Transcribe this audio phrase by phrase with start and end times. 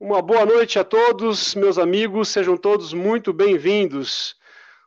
[0.00, 4.36] Uma boa noite a todos, meus amigos, sejam todos muito bem-vindos.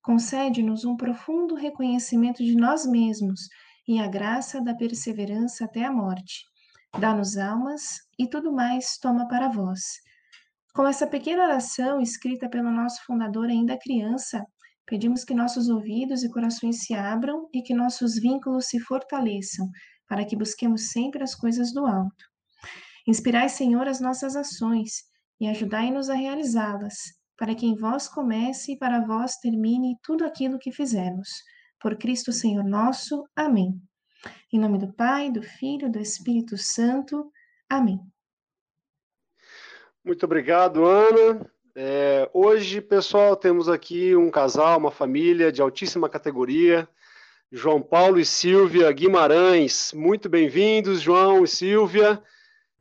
[0.01, 3.49] Concede-nos um profundo reconhecimento de nós mesmos
[3.85, 6.45] e a graça da perseverança até a morte.
[6.97, 10.04] Dá-nos almas e tudo mais toma para vós.
[10.75, 14.45] Com essa pequena oração escrita pelo nosso fundador ainda criança,
[14.85, 19.69] pedimos que nossos ouvidos e corações se abram e que nossos vínculos se fortaleçam,
[20.05, 22.25] para que busquemos sempre as coisas do alto.
[23.07, 24.91] Inspirai, Senhor, as nossas ações
[25.39, 26.95] e ajudai-nos a realizá-las,
[27.38, 31.29] para que em vós comece e para vós termine tudo aquilo que fizermos.
[31.79, 33.23] Por Cristo Senhor nosso.
[33.33, 33.81] Amém.
[34.51, 37.31] Em nome do Pai, do Filho do Espírito Santo.
[37.69, 37.97] Amém.
[40.05, 41.49] Muito obrigado, Ana.
[41.75, 46.88] É, hoje, pessoal, temos aqui um casal, uma família de altíssima categoria,
[47.51, 49.91] João Paulo e Silvia Guimarães.
[49.95, 52.21] Muito bem-vindos, João e Silvia.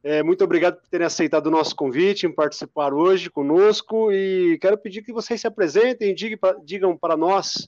[0.03, 4.77] É, muito obrigado por terem aceitado o nosso convite em participar hoje conosco e quero
[4.77, 6.15] pedir que vocês se apresentem,
[6.63, 7.67] digam para nós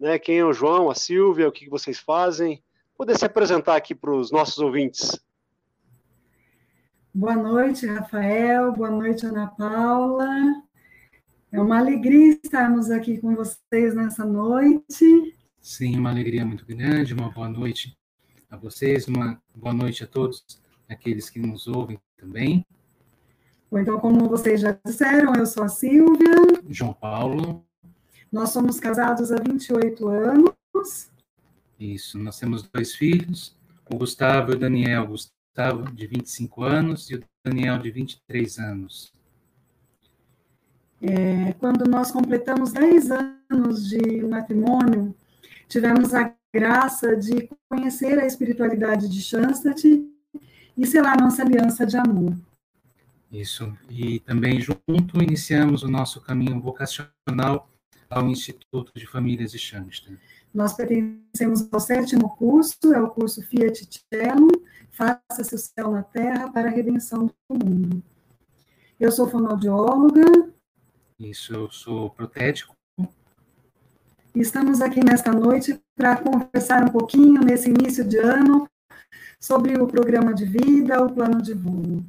[0.00, 2.60] né, quem é o João, a Silvia, o que vocês fazem.
[2.98, 5.12] Poder se apresentar aqui para os nossos ouvintes.
[7.16, 8.72] Boa noite, Rafael.
[8.72, 10.28] Boa noite, Ana Paula.
[11.50, 15.34] É uma alegria estarmos aqui com vocês nessa noite.
[15.58, 17.14] Sim, uma alegria muito grande.
[17.14, 17.96] Uma boa noite
[18.50, 20.44] a vocês, uma boa noite a todos
[20.86, 22.66] aqueles que nos ouvem também.
[23.70, 26.34] Bom, então, como vocês já disseram, eu sou a Silvia.
[26.68, 27.64] João Paulo.
[28.30, 31.10] Nós somos casados há 28 anos.
[31.80, 33.58] Isso, nós temos dois filhos,
[33.90, 35.08] o Gustavo e o Daniel.
[35.56, 39.10] Gustavo, de 25 anos, e o Daniel, de 23 anos.
[41.00, 45.14] É, quando nós completamos 10 anos de matrimônio,
[45.66, 49.82] tivemos a graça de conhecer a espiritualidade de Shanstat
[50.76, 52.36] e selar nossa aliança de amor.
[53.32, 53.72] Isso.
[53.88, 57.70] E também junto iniciamos o nosso caminho vocacional
[58.10, 60.18] ao Instituto de Famílias de Shanstat.
[60.52, 64.48] Nós pertencemos ao sétimo curso, é o curso Fiat Cello,
[64.96, 68.02] Faça-se o céu na terra para a redenção do mundo.
[68.98, 70.24] Eu sou fonoaudióloga.
[71.18, 72.74] Isso, eu sou protético.
[72.98, 78.66] E estamos aqui nesta noite para conversar um pouquinho, nesse início de ano,
[79.38, 82.02] sobre o programa de vida, o plano de voo.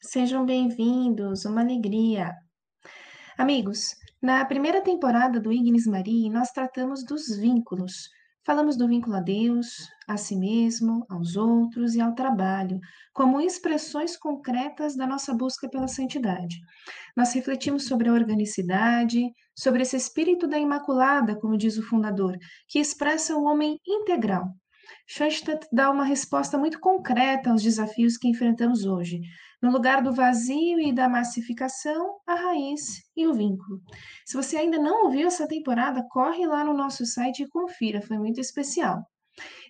[0.00, 2.34] Sejam bem-vindos, uma alegria.
[3.36, 8.10] Amigos, na primeira temporada do Ignis Maria, nós tratamos dos vínculos.
[8.48, 12.80] Falamos do vínculo a Deus, a si mesmo, aos outros e ao trabalho,
[13.12, 16.56] como expressões concretas da nossa busca pela santidade.
[17.14, 19.20] Nós refletimos sobre a organicidade,
[19.54, 24.48] sobre esse espírito da Imaculada, como diz o fundador, que expressa o homem integral.
[25.06, 29.20] Schoenstatt dá uma resposta muito concreta aos desafios que enfrentamos hoje,
[29.60, 33.80] no lugar do vazio e da massificação, a raiz e o vínculo.
[34.24, 38.18] Se você ainda não ouviu essa temporada, corre lá no nosso site e confira, foi
[38.18, 39.02] muito especial.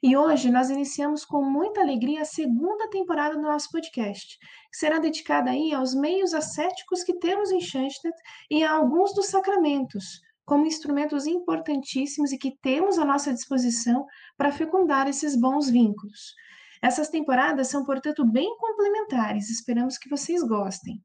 [0.02, 4.38] E hoje nós iniciamos com muita alegria a segunda temporada do nosso podcast,
[4.70, 8.16] que será dedicada aí aos meios ascéticos que temos em Schanstatt
[8.50, 14.06] e a alguns dos sacramentos, como instrumentos importantíssimos e que temos à nossa disposição
[14.36, 16.34] para fecundar esses bons vínculos.
[16.82, 19.50] Essas temporadas são, portanto, bem complementares.
[19.50, 21.02] Esperamos que vocês gostem.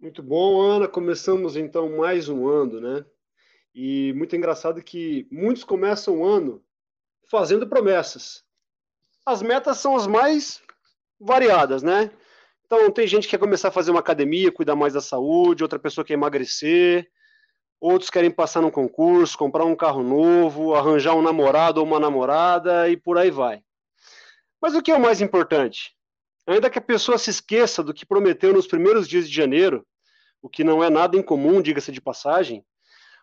[0.00, 0.88] Muito bom, Ana.
[0.88, 3.04] Começamos então mais um ano, né?
[3.74, 6.64] E muito engraçado que muitos começam o ano
[7.30, 8.44] fazendo promessas.
[9.26, 10.62] As metas são as mais
[11.18, 12.10] variadas, né?
[12.66, 15.78] Então, tem gente que quer começar a fazer uma academia, cuidar mais da saúde, outra
[15.78, 17.10] pessoa quer emagrecer,
[17.80, 22.88] outros querem passar num concurso, comprar um carro novo, arranjar um namorado ou uma namorada
[22.88, 23.62] e por aí vai.
[24.60, 25.94] Mas o que é o mais importante?
[26.46, 29.86] Ainda que a pessoa se esqueça do que prometeu nos primeiros dias de janeiro,
[30.42, 32.64] o que não é nada incomum, diga-se de passagem,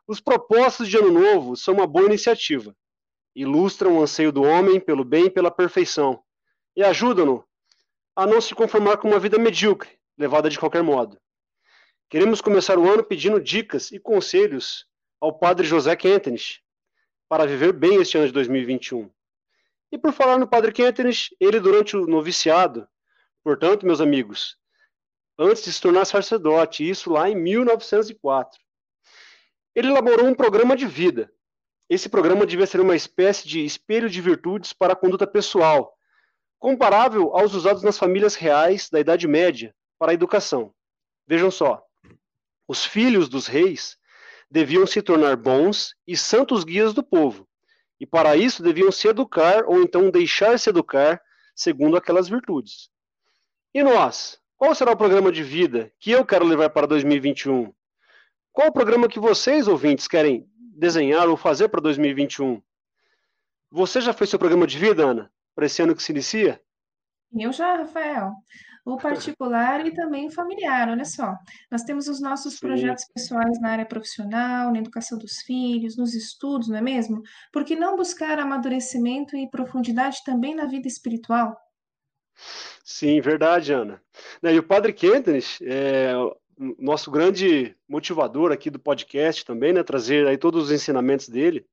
[0.08, 2.76] os propósitos de Ano Novo são uma boa iniciativa.
[3.36, 6.22] Ilustram o anseio do homem pelo bem e pela perfeição
[6.76, 7.46] e ajudam-no
[8.16, 11.18] a não se conformar com uma vida medíocre, levada de qualquer modo.
[12.12, 14.86] Queremos começar o ano pedindo dicas e conselhos
[15.18, 16.62] ao padre José Kentenich
[17.30, 19.10] para viver bem este ano de 2021.
[19.94, 22.86] E por falar no padre Kentenich, ele durante o noviciado,
[23.42, 24.58] portanto, meus amigos,
[25.40, 28.60] antes de se tornar sacerdote, isso lá em 1904,
[29.74, 31.32] ele elaborou um programa de vida.
[31.90, 35.98] Esse programa devia ser uma espécie de espelho de virtudes para a conduta pessoal,
[36.60, 40.76] comparável aos usados nas famílias reais da Idade Média para a educação.
[41.26, 41.88] Vejam só,
[42.72, 43.98] os filhos dos reis
[44.50, 47.46] deviam se tornar bons e santos guias do povo,
[48.00, 51.22] e para isso deviam se educar ou então deixar se educar
[51.54, 52.90] segundo aquelas virtudes.
[53.74, 54.40] E nós?
[54.56, 57.74] Qual será o programa de vida que eu quero levar para 2021?
[58.54, 62.62] Qual o programa que vocês, ouvintes, querem desenhar ou fazer para 2021?
[63.70, 65.30] Você já fez seu programa de vida, Ana?
[65.54, 66.62] para esse ano que se inicia?
[67.38, 68.32] Eu já, Rafael.
[68.84, 71.36] O particular e também o familiar, olha só.
[71.70, 72.60] Nós temos os nossos Sim.
[72.62, 77.22] projetos pessoais na área profissional, na educação dos filhos, nos estudos, não é mesmo?
[77.52, 81.56] Por que não buscar amadurecimento e profundidade também na vida espiritual?
[82.84, 84.02] Sim, verdade, Ana.
[84.44, 86.14] E o Padre Kentenich é
[86.78, 89.84] nosso grande motivador aqui do podcast também, né?
[89.84, 91.66] Trazer aí todos os ensinamentos dele.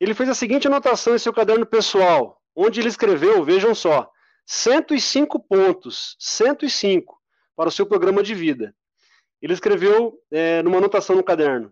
[0.00, 4.10] Ele fez a seguinte anotação em seu caderno pessoal: onde ele escreveu, vejam só,
[4.50, 7.20] 105 pontos, 105
[7.54, 8.74] para o seu programa de vida.
[9.42, 11.70] Ele escreveu é, numa anotação no caderno: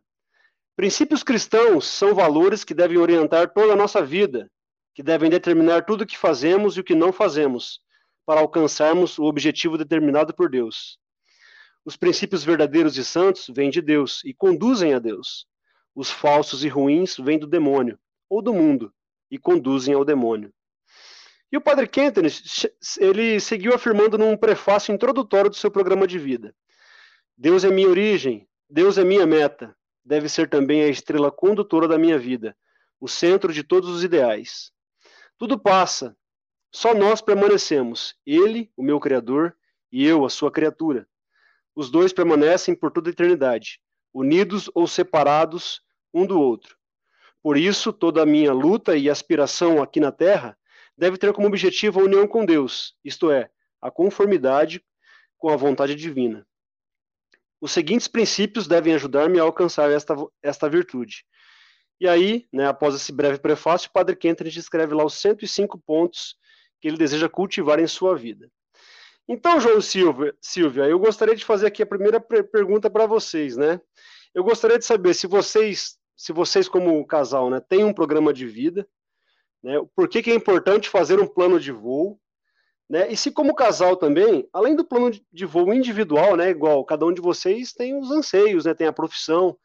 [0.76, 4.50] Princípios cristãos são valores que devem orientar toda a nossa vida,
[4.94, 7.81] que devem determinar tudo o que fazemos e o que não fazemos,
[8.26, 10.99] para alcançarmos o objetivo determinado por Deus.
[11.82, 15.46] Os princípios verdadeiros e santos vêm de Deus e conduzem a Deus.
[15.94, 18.93] Os falsos e ruins vêm do demônio ou do mundo
[19.31, 20.52] e conduzem ao demônio.
[21.51, 26.55] E o Padre Kentenich, ele seguiu afirmando num prefácio introdutório do seu programa de vida:
[27.37, 31.99] Deus é minha origem, Deus é minha meta, deve ser também a estrela condutora da
[31.99, 32.57] minha vida,
[33.01, 34.73] o centro de todos os ideais.
[35.39, 36.17] Tudo passa,
[36.73, 39.57] só nós permanecemos, Ele, o meu Criador,
[39.93, 41.07] e eu, a sua criatura.
[41.75, 43.81] Os dois permanecem por toda a eternidade,
[44.13, 45.81] unidos ou separados
[46.13, 46.77] um do outro.
[47.43, 50.57] Por isso, toda a minha luta e aspiração aqui na Terra
[50.97, 53.51] deve ter como objetivo a união com Deus, isto é,
[53.81, 54.85] a conformidade
[55.39, 56.47] com a vontade divina.
[57.61, 61.25] Os seguintes princípios devem ajudar-me a alcançar esta, esta virtude.
[62.01, 66.37] E aí, né, após esse breve prefácio, o Padre Kentridge escreve lá os 105 pontos
[66.81, 68.50] que ele deseja cultivar em sua vida.
[69.29, 73.81] Então, João Silva, Silvia, eu gostaria de fazer aqui a primeira pergunta para vocês, né?
[74.35, 78.47] Eu gostaria de saber se vocês, se vocês como casal, né, têm um programa de
[78.47, 78.87] vida,
[79.66, 79.85] né?
[79.96, 82.20] Por que, que é importante fazer um plano de voo?
[82.88, 83.11] Né?
[83.11, 87.12] E se como casal também, além do plano de voo individual, né, igual cada um
[87.12, 89.58] de vocês tem os anseios, né, tem a profissão,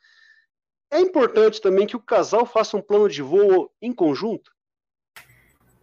[0.89, 4.51] é importante também que o casal faça um plano de voo em conjunto?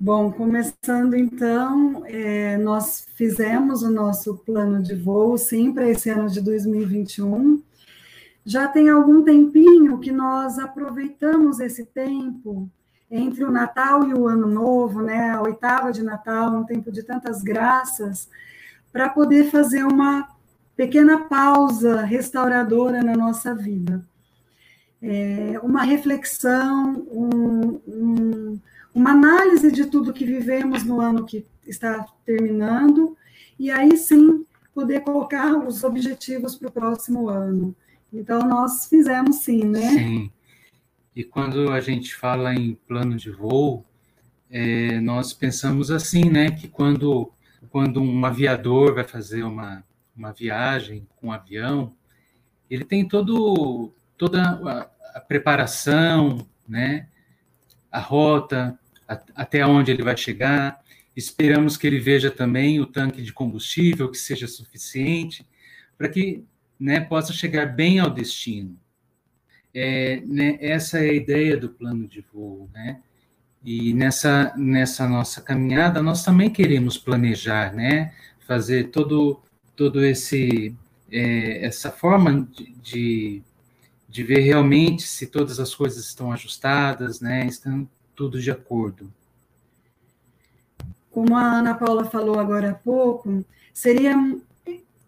[0.00, 6.28] Bom, começando então, é, nós fizemos o nosso plano de voo, sim, para esse ano
[6.28, 7.62] de 2021.
[8.44, 12.68] Já tem algum tempinho que nós aproveitamos esse tempo
[13.10, 17.02] entre o Natal e o Ano Novo, né, a oitava de Natal, um tempo de
[17.02, 18.28] tantas graças,
[18.92, 20.28] para poder fazer uma
[20.76, 24.04] pequena pausa restauradora na nossa vida.
[25.00, 28.60] É, uma reflexão, um, um,
[28.94, 33.16] uma análise de tudo que vivemos no ano que está terminando,
[33.58, 37.74] e aí sim poder colocar os objetivos para o próximo ano.
[38.12, 39.80] Então, nós fizemos sim, né?
[39.80, 40.30] Sim.
[41.18, 43.84] E quando a gente fala em plano de voo,
[44.48, 47.32] é, nós pensamos assim, né, que quando,
[47.70, 49.84] quando um aviador vai fazer uma,
[50.16, 51.92] uma viagem com um avião,
[52.70, 57.08] ele tem todo toda a, a preparação, né?
[57.90, 60.80] A rota, a, até onde ele vai chegar.
[61.16, 65.44] Esperamos que ele veja também o tanque de combustível que seja suficiente
[65.96, 66.44] para que
[66.78, 68.78] né, possa chegar bem ao destino.
[69.80, 73.00] É, né, essa é a ideia do plano de voo, né?
[73.64, 78.12] E nessa, nessa nossa caminhada, nós também queremos planejar, né?
[78.40, 79.40] Fazer todo,
[79.76, 80.74] todo esse
[81.12, 83.42] é, essa forma de, de,
[84.08, 87.46] de, ver realmente se todas as coisas estão ajustadas, né?
[87.46, 89.12] Estão tudo de acordo.
[91.08, 94.16] Como a Ana Paula falou agora há pouco, seria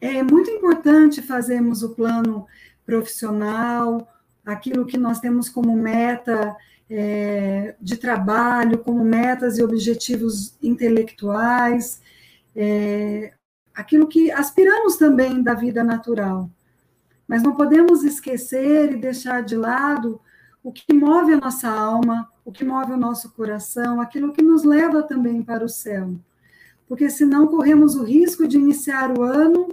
[0.01, 2.47] é muito importante fazermos o plano
[2.87, 4.09] profissional,
[4.45, 6.57] aquilo que nós temos como meta
[6.89, 12.03] é, de trabalho, como metas e objetivos intelectuais,
[12.55, 13.33] é,
[13.75, 16.51] aquilo que aspiramos também da vida natural.
[17.29, 20.21] Mas não podemos esquecer e deixar de lado
[20.63, 24.65] o que move a nossa alma, o que move o nosso coração, aquilo que nos
[24.65, 26.17] leva também para o céu.
[26.89, 29.69] Porque senão corremos o risco de iniciar o ano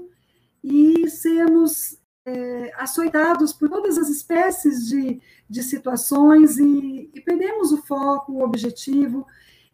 [0.63, 7.77] e sermos é, açoitados por todas as espécies de, de situações e, e perdemos o
[7.77, 9.25] foco, o objetivo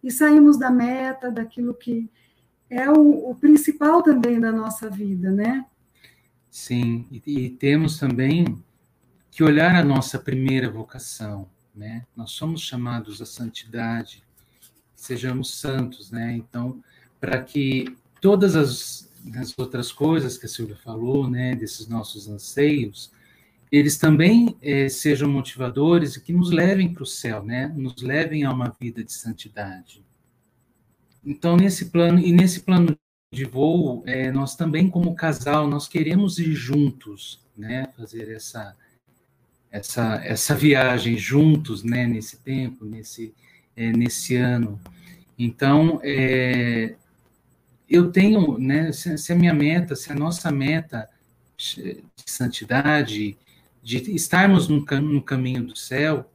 [0.04, 2.08] e saímos da meta, daquilo que
[2.70, 5.66] é o, o principal também da nossa vida, né?
[6.52, 8.64] Sim, e, e, temos também
[9.32, 12.06] que olhar a nossa primeira vocação, né?
[12.16, 14.24] Nós somos chamados à santidade,
[14.96, 16.34] sejamos santos, né?
[16.34, 16.84] Então,
[17.20, 23.12] para que todas as das outras coisas que a Silvia falou, né, desses nossos anseios,
[23.72, 28.44] eles também é, sejam motivadores e que nos levem para o céu, né, nos levem
[28.44, 30.04] a uma vida de santidade.
[31.26, 32.98] Então, nesse plano, e nesse plano
[33.32, 38.76] de voo, é, nós também, como casal, nós queremos ir juntos, né, fazer essa,
[39.72, 43.34] essa, essa viagem juntos, né, nesse tempo, nesse,
[43.76, 44.80] é, nesse ano.
[45.38, 46.96] Então, é,
[47.94, 51.08] eu tenho, né, se, a minha meta, se a nossa meta
[51.56, 53.38] de santidade,
[53.84, 56.28] de estarmos no, no caminho do céu,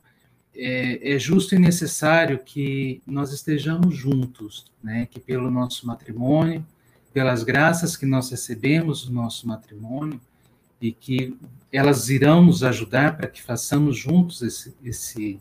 [0.55, 6.65] é, é, justo e necessário que nós estejamos juntos, né, que pelo nosso matrimônio,
[7.13, 10.21] pelas graças que nós recebemos do nosso matrimônio,
[10.81, 11.37] e que
[11.73, 15.41] elas irão nos ajudar para que façamos juntos esse, esse,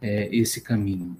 [0.00, 1.14] é, esse caminho.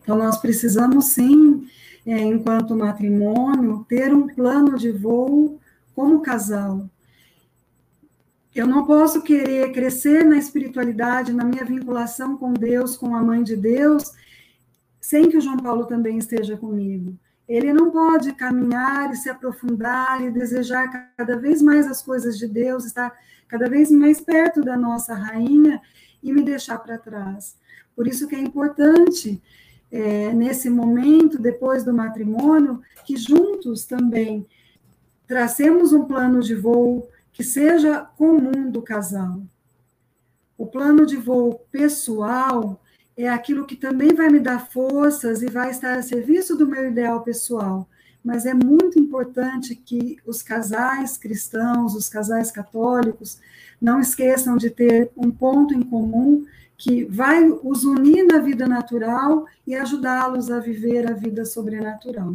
[0.00, 1.68] Então, nós precisamos sim
[2.06, 5.58] é, enquanto matrimônio, ter um plano de voo
[5.94, 6.88] como casal.
[8.54, 13.42] Eu não posso querer crescer na espiritualidade, na minha vinculação com Deus, com a mãe
[13.42, 14.12] de Deus,
[15.00, 17.16] sem que o João Paulo também esteja comigo.
[17.48, 22.46] Ele não pode caminhar e se aprofundar e desejar cada vez mais as coisas de
[22.46, 23.12] Deus, estar
[23.48, 25.80] cada vez mais perto da nossa rainha
[26.22, 27.56] e me deixar para trás.
[27.94, 29.42] Por isso que é importante
[29.94, 34.44] é, nesse momento, depois do matrimônio, que juntos também
[35.24, 39.40] tracemos um plano de voo que seja comum do casal.
[40.58, 42.82] O plano de voo pessoal
[43.16, 46.88] é aquilo que também vai me dar forças e vai estar a serviço do meu
[46.88, 47.88] ideal pessoal.
[48.24, 53.38] Mas é muito importante que os casais cristãos, os casais católicos,
[53.80, 56.44] não esqueçam de ter um ponto em comum
[56.76, 62.34] que vai os unir na vida natural e ajudá-los a viver a vida sobrenatural.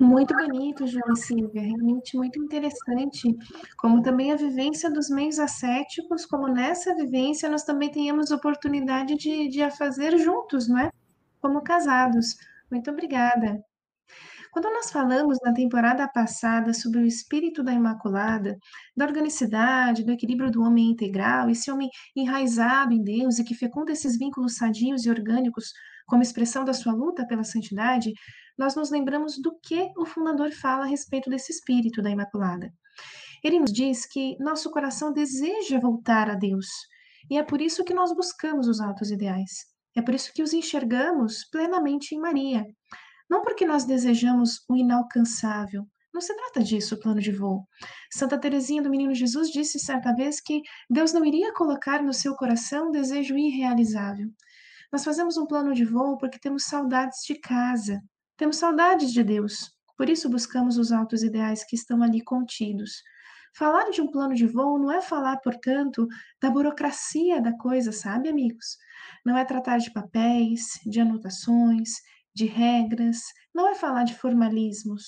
[0.00, 3.36] Muito bonito, João Silvia, realmente muito interessante,
[3.76, 9.48] como também a vivência dos meios ascéticos, como nessa vivência nós também tenhamos oportunidade de,
[9.48, 10.92] de a fazer juntos, não é?
[11.40, 12.36] Como casados.
[12.70, 13.64] Muito obrigada.
[14.60, 18.58] Quando nós falamos na temporada passada sobre o espírito da Imaculada,
[18.96, 23.92] da organicidade, do equilíbrio do homem integral, esse homem enraizado em Deus e que fecunda
[23.92, 25.70] esses vínculos sadios e orgânicos
[26.08, 28.12] como expressão da sua luta pela santidade,
[28.58, 32.68] nós nos lembramos do que o fundador fala a respeito desse espírito da Imaculada.
[33.44, 36.66] Ele nos diz que nosso coração deseja voltar a Deus,
[37.30, 39.66] e é por isso que nós buscamos os altos ideais.
[39.94, 42.66] É por isso que os enxergamos plenamente em Maria.
[43.28, 45.86] Não porque nós desejamos o inalcançável.
[46.12, 47.68] Não se trata disso, o plano de voo.
[48.10, 52.34] Santa Teresinha do Menino Jesus disse certa vez que Deus não iria colocar no seu
[52.34, 54.28] coração um desejo irrealizável.
[54.90, 58.02] Nós fazemos um plano de voo porque temos saudades de casa,
[58.36, 59.70] temos saudades de Deus.
[59.96, 63.02] Por isso buscamos os altos ideais que estão ali contidos.
[63.54, 66.06] Falar de um plano de voo não é falar, portanto,
[66.40, 68.78] da burocracia da coisa, sabe, amigos?
[69.24, 71.90] Não é tratar de papéis, de anotações,
[72.38, 73.18] de regras,
[73.52, 75.02] não é falar de formalismos,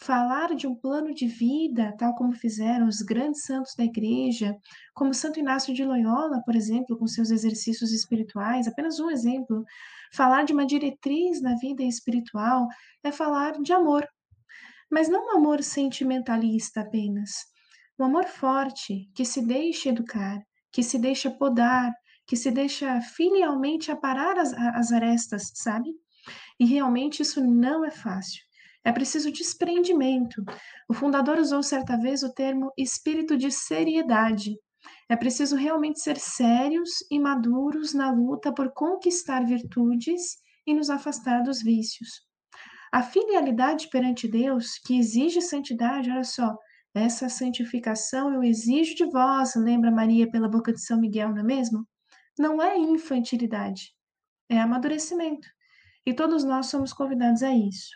[0.00, 4.56] falar de um plano de vida, tal como fizeram os grandes santos da igreja,
[4.94, 9.64] como Santo Inácio de Loyola, por exemplo, com seus exercícios espirituais, apenas um exemplo.
[10.14, 12.68] Falar de uma diretriz na vida espiritual
[13.02, 14.06] é falar de amor,
[14.88, 17.30] mas não um amor sentimentalista apenas.
[17.98, 21.92] Um amor forte, que se deixa educar, que se deixa podar,
[22.24, 25.90] que se deixa filialmente aparar as, as arestas, sabe?
[26.58, 28.42] E realmente isso não é fácil.
[28.84, 30.42] É preciso desprendimento.
[30.88, 34.56] O fundador usou certa vez o termo espírito de seriedade.
[35.08, 41.42] É preciso realmente ser sérios e maduros na luta por conquistar virtudes e nos afastar
[41.42, 42.26] dos vícios.
[42.92, 46.56] A filialidade perante Deus, que exige santidade, olha só,
[46.94, 51.44] essa santificação eu exijo de vós, lembra Maria pela boca de São Miguel, não é
[51.44, 51.86] mesmo?
[52.38, 53.92] Não é infantilidade,
[54.48, 55.46] é amadurecimento.
[56.08, 57.90] E todos nós somos convidados a isso.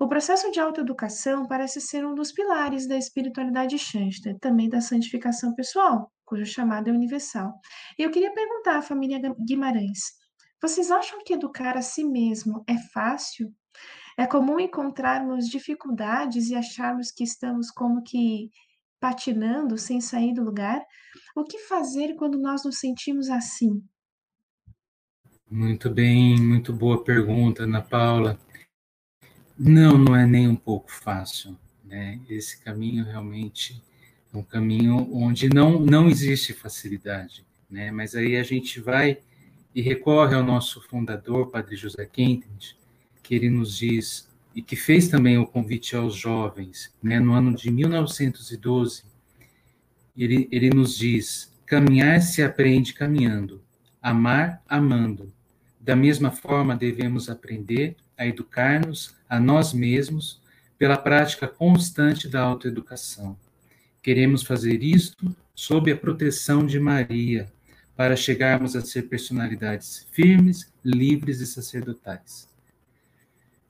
[0.00, 5.54] O processo de autoeducação parece ser um dos pilares da espiritualidade Shansta, também da santificação
[5.54, 7.52] pessoal, cujo chamado é universal.
[7.98, 9.98] E eu queria perguntar à família Guimarães:
[10.58, 13.54] vocês acham que educar a si mesmo é fácil?
[14.16, 18.48] É comum encontrarmos dificuldades e acharmos que estamos como que
[18.98, 20.82] patinando sem sair do lugar?
[21.36, 23.86] O que fazer quando nós nos sentimos assim?
[25.50, 28.38] Muito bem, muito boa pergunta, Ana Paula.
[29.58, 31.56] Não, não é nem um pouco fácil.
[31.82, 32.20] Né?
[32.28, 33.82] Esse caminho realmente
[34.30, 37.46] é um caminho onde não, não existe facilidade.
[37.70, 37.90] Né?
[37.90, 39.20] Mas aí a gente vai
[39.74, 42.50] e recorre ao nosso fundador, Padre José Quentin,
[43.22, 47.18] que ele nos diz, e que fez também o convite aos jovens, né?
[47.18, 49.04] no ano de 1912,
[50.14, 53.62] ele, ele nos diz: caminhar se aprende caminhando,
[54.02, 55.32] amar amando.
[55.88, 60.38] Da mesma forma, devemos aprender a educar-nos a nós mesmos
[60.76, 63.38] pela prática constante da autoeducação.
[64.02, 67.50] Queremos fazer isto sob a proteção de Maria,
[67.96, 72.46] para chegarmos a ser personalidades firmes, livres e sacerdotais.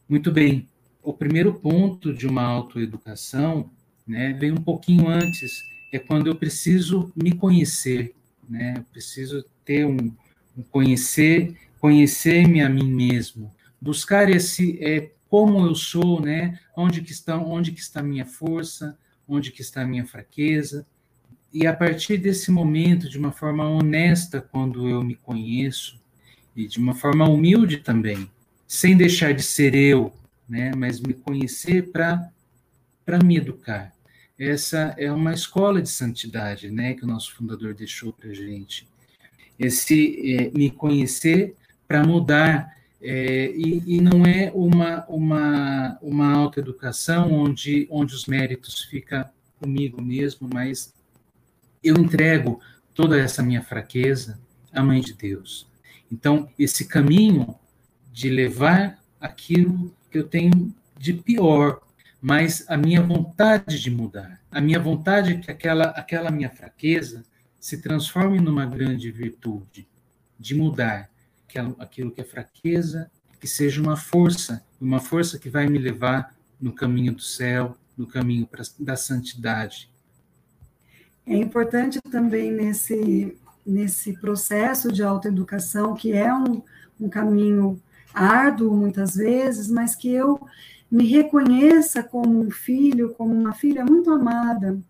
[0.08, 0.68] Muito bem,
[1.00, 3.70] o primeiro ponto de uma autoeducação
[4.04, 5.52] né, vem um pouquinho antes,
[5.92, 8.12] é quando eu preciso me conhecer,
[8.50, 10.12] né, eu preciso ter um,
[10.56, 16.58] um conhecer, conhecer-me a mim mesmo, buscar esse é, como eu sou, né?
[16.76, 20.86] Onde que está, onde que está minha força, onde que está minha fraqueza.
[21.52, 26.00] E a partir desse momento, de uma forma honesta, quando eu me conheço
[26.56, 28.28] e de uma forma humilde também,
[28.66, 30.12] sem deixar de ser eu,
[30.48, 30.72] né?
[30.76, 32.30] Mas me conhecer para
[33.04, 33.94] para me educar.
[34.38, 36.92] Essa é uma escola de santidade, né?
[36.92, 38.86] Que o nosso fundador deixou para gente.
[39.58, 41.56] Esse é, me conhecer
[41.88, 48.82] para mudar é, e, e, não é uma, uma, uma autoeducação onde, onde os méritos
[48.82, 49.24] ficam
[49.58, 50.92] comigo mesmo, mas
[51.82, 52.60] eu entrego
[52.94, 54.38] toda essa minha fraqueza
[54.72, 55.66] à Mãe de Deus.
[56.10, 57.54] Então, esse caminho
[58.12, 61.80] de levar aquilo que eu tenho de pior,
[62.20, 67.24] mas a minha vontade de mudar, a minha vontade que aquela, aquela minha fraqueza
[67.60, 69.86] se transforme numa grande virtude,
[70.38, 71.08] de mudar,
[71.78, 76.72] aquilo que é fraqueza, que seja uma força, uma força que vai me levar no
[76.72, 79.90] caminho do céu, no caminho pra, da santidade.
[81.24, 86.62] É importante também nesse, nesse processo de autoeducação, que é um,
[87.00, 87.80] um caminho
[88.12, 90.40] árduo muitas vezes, mas que eu
[90.90, 94.80] me reconheça como um filho, como uma filha muito amada,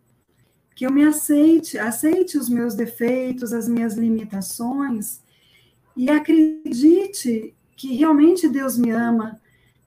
[0.74, 5.20] que eu me aceite, aceite os meus defeitos, as minhas limitações
[5.98, 9.40] e acredite que realmente Deus me ama,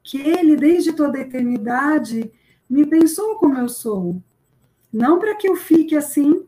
[0.03, 2.29] que Ele, desde toda a eternidade,
[2.69, 4.21] me pensou como eu sou.
[4.91, 6.45] Não para que eu fique assim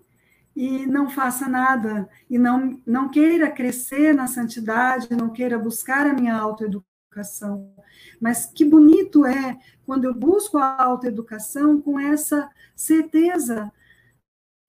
[0.54, 6.14] e não faça nada, e não, não queira crescer na santidade, não queira buscar a
[6.14, 7.74] minha autoeducação.
[8.20, 13.72] Mas que bonito é quando eu busco a autoeducação com essa certeza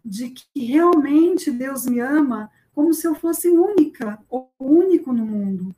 [0.04, 5.74] de que realmente Deus me ama como se eu fosse única ou único no mundo.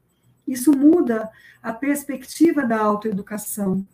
[0.46, 1.30] Isso muda
[1.62, 3.86] a perspectiva da autoeducação.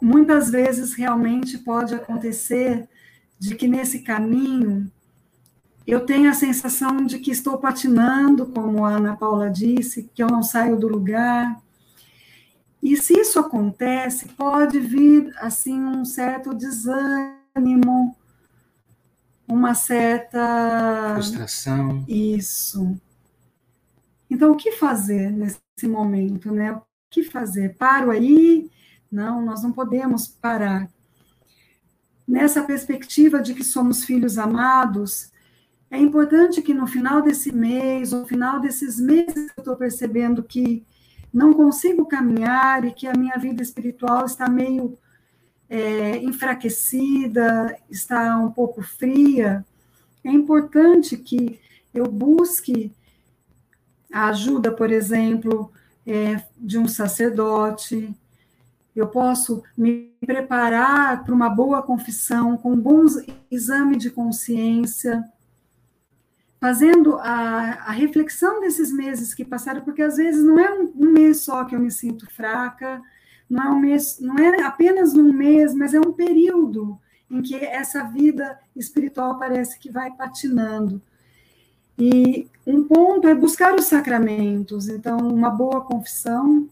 [0.00, 2.88] Muitas vezes realmente pode acontecer
[3.38, 4.90] de que nesse caminho
[5.86, 10.26] eu tenho a sensação de que estou patinando, como a Ana Paula disse, que eu
[10.26, 11.60] não saio do lugar.
[12.82, 18.16] E se isso acontece, pode vir assim um certo desânimo,
[19.66, 22.04] uma certa frustração.
[22.06, 22.96] Isso.
[24.30, 26.72] Então, o que fazer nesse momento, né?
[26.72, 27.76] O que fazer?
[27.76, 28.70] Paro aí,
[29.10, 30.88] Não, nós não podemos parar.
[32.26, 35.30] Nessa perspectiva de que somos filhos amados,
[35.88, 40.84] é importante que no final desse mês, no final desses meses eu estou percebendo que
[41.32, 44.98] não consigo caminhar e que a minha vida espiritual está meio
[45.68, 49.64] é, enfraquecida, está um pouco fria,
[50.24, 51.60] é importante que
[51.94, 52.92] eu busque
[54.12, 55.72] a ajuda, por exemplo,
[56.06, 58.14] é, de um sacerdote.
[58.94, 63.04] Eu posso me preparar para uma boa confissão, com um bom
[63.50, 65.22] exame de consciência,
[66.60, 71.12] fazendo a, a, reflexão desses meses que passaram, porque às vezes não é um, um,
[71.12, 73.00] mês só que eu me sinto fraca,
[73.48, 76.98] não é um mês, não é apenas um mês, mas é um período
[77.30, 81.00] em que essa vida espiritual parece que vai patinando.
[81.98, 86.68] E um ponto é buscar os sacramentos, então, uma boa confissão,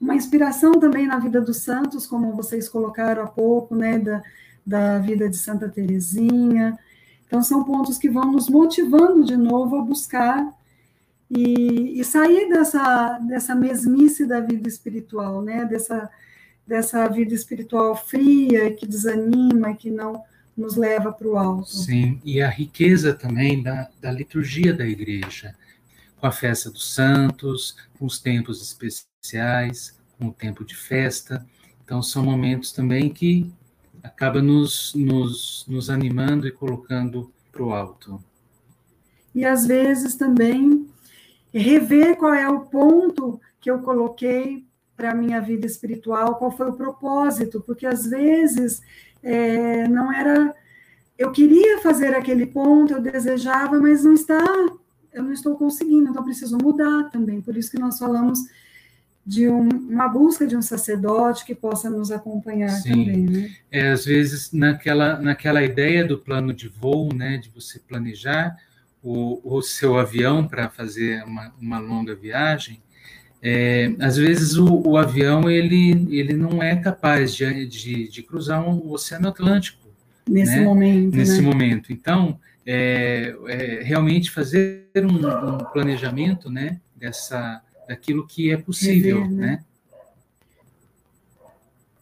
[0.00, 4.22] uma inspiração também na vida dos santos, como vocês colocaram há pouco, né, da,
[4.64, 6.78] da vida de Santa Teresinha.
[7.26, 10.54] Então, são pontos que vão nos motivando de novo a buscar
[11.30, 16.10] e, e sair dessa, dessa mesmice da vida espiritual, né, dessa,
[16.66, 20.22] dessa vida espiritual fria, que desanima, que não
[20.56, 21.68] nos leva para o alto.
[21.68, 25.54] Sim, e a riqueza também da, da liturgia da igreja,
[26.18, 31.46] com a festa dos santos, com os tempos especiais, com o tempo de festa.
[31.84, 33.52] Então, são momentos também que
[34.02, 38.22] acaba nos, nos, nos animando e colocando para o alto.
[39.34, 40.75] E às vezes também
[41.52, 46.70] rever qual é o ponto que eu coloquei para a minha vida espiritual, qual foi
[46.70, 48.80] o propósito, porque às vezes
[49.22, 50.54] é, não era.
[51.18, 54.42] Eu queria fazer aquele ponto, eu desejava, mas não está,
[55.12, 57.40] eu não estou conseguindo, então preciso mudar também.
[57.40, 58.38] Por isso que nós falamos
[59.26, 62.90] de um, uma busca de um sacerdote que possa nos acompanhar Sim.
[62.90, 63.50] também, né?
[63.72, 68.56] É, às vezes naquela naquela ideia do plano de voo, né, de você planejar
[69.06, 72.82] o, o seu avião para fazer uma, uma longa viagem,
[73.40, 78.68] é, às vezes o, o, avião ele, ele não é capaz de, de, de cruzar
[78.68, 79.86] um, o Oceano Atlântico
[80.28, 80.64] nesse né?
[80.64, 81.16] momento.
[81.16, 81.46] Nesse né?
[81.48, 81.92] momento.
[81.92, 89.36] Então, é, é, realmente fazer um, um, planejamento, né, dessa daquilo que é possível, Rever,
[89.36, 89.46] né?
[89.46, 89.64] né?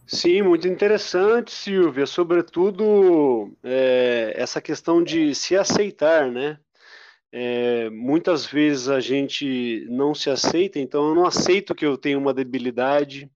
[0.07, 2.07] Sim, muito interessante, Silvia.
[2.07, 6.57] Sobretudo é, essa questão de se aceitar, né?
[7.37, 12.17] É, muitas vezes a gente não se aceita, então eu não aceito que eu tenho
[12.17, 13.29] uma debilidade,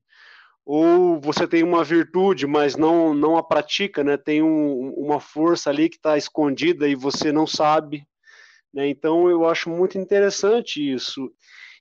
[0.65, 4.15] ou você tem uma virtude, mas não, não a pratica, né?
[4.15, 8.07] Tem um, uma força ali que está escondida e você não sabe,
[8.73, 8.87] né?
[8.87, 11.29] Então eu acho muito interessante isso.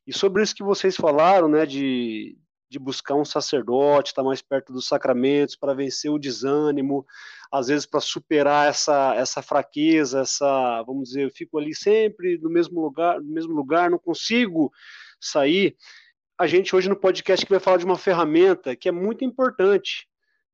[0.04, 1.64] E sobre isso que vocês falaram, né?
[1.64, 2.37] De,
[2.68, 7.07] de buscar um sacerdote, estar tá mais perto dos sacramentos para vencer o desânimo,
[7.51, 12.51] às vezes para superar essa, essa fraqueza, essa, vamos dizer, eu fico ali sempre no
[12.51, 14.71] mesmo lugar, no mesmo lugar, não consigo
[15.21, 15.77] sair.
[16.39, 20.07] A gente hoje no podcast que vai falar de uma ferramenta que é muito importante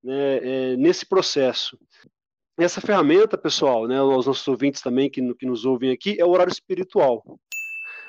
[0.03, 0.37] né,
[0.73, 1.79] é, nesse processo.
[2.57, 6.31] Essa ferramenta, pessoal, né, aos nossos ouvintes também que, que nos ouvem aqui, é o
[6.31, 7.23] horário espiritual.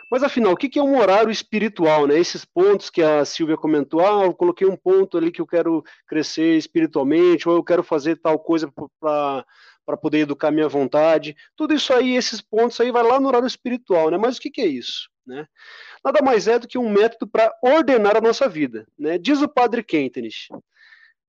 [0.10, 2.06] Mas afinal, o que é um horário espiritual?
[2.06, 2.20] Né?
[2.20, 5.84] Esses pontos que a Silvia comentou, ah, eu coloquei um ponto ali que eu quero
[6.08, 11.36] crescer espiritualmente, ou eu quero fazer tal coisa para poder educar minha vontade.
[11.56, 14.18] Tudo isso aí, esses pontos aí, vai lá no horário espiritual, né?
[14.18, 15.10] Mas o que, é isso?
[15.26, 15.48] Né?
[16.04, 18.88] Nada mais é do que um método para ordenar a nossa vida.
[18.98, 19.18] Né?
[19.18, 20.50] Diz o padre Kentenich.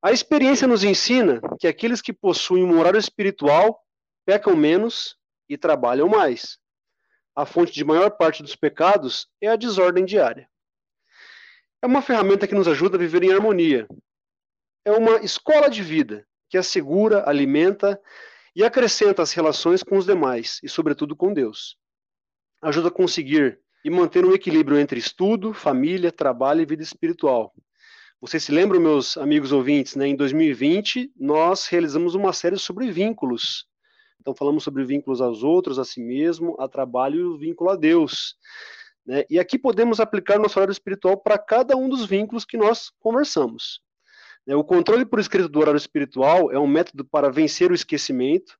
[0.02, 3.80] A experiência nos ensina que aqueles que possuem um horário espiritual
[4.26, 5.16] pecam menos
[5.48, 6.58] e trabalham mais
[7.36, 10.48] a fonte de maior parte dos pecados é a desordem diária.
[11.82, 13.86] É uma ferramenta que nos ajuda a viver em harmonia.
[14.82, 18.00] É uma escola de vida que assegura, alimenta
[18.54, 21.76] e acrescenta as relações com os demais e, sobretudo, com Deus.
[22.62, 27.52] Ajuda a conseguir e manter um equilíbrio entre estudo, família, trabalho e vida espiritual.
[28.18, 30.06] Vocês se lembram, meus amigos ouvintes, né?
[30.06, 33.66] em 2020 nós realizamos uma série sobre vínculos
[34.20, 37.76] então, falamos sobre vínculos aos outros, a si mesmo, a trabalho e o vínculo a
[37.76, 38.36] Deus.
[39.06, 39.24] Né?
[39.30, 43.80] E aqui podemos aplicar nosso horário espiritual para cada um dos vínculos que nós conversamos.
[44.46, 44.56] Né?
[44.56, 48.58] O controle por escrito do horário espiritual é um método para vencer o esquecimento,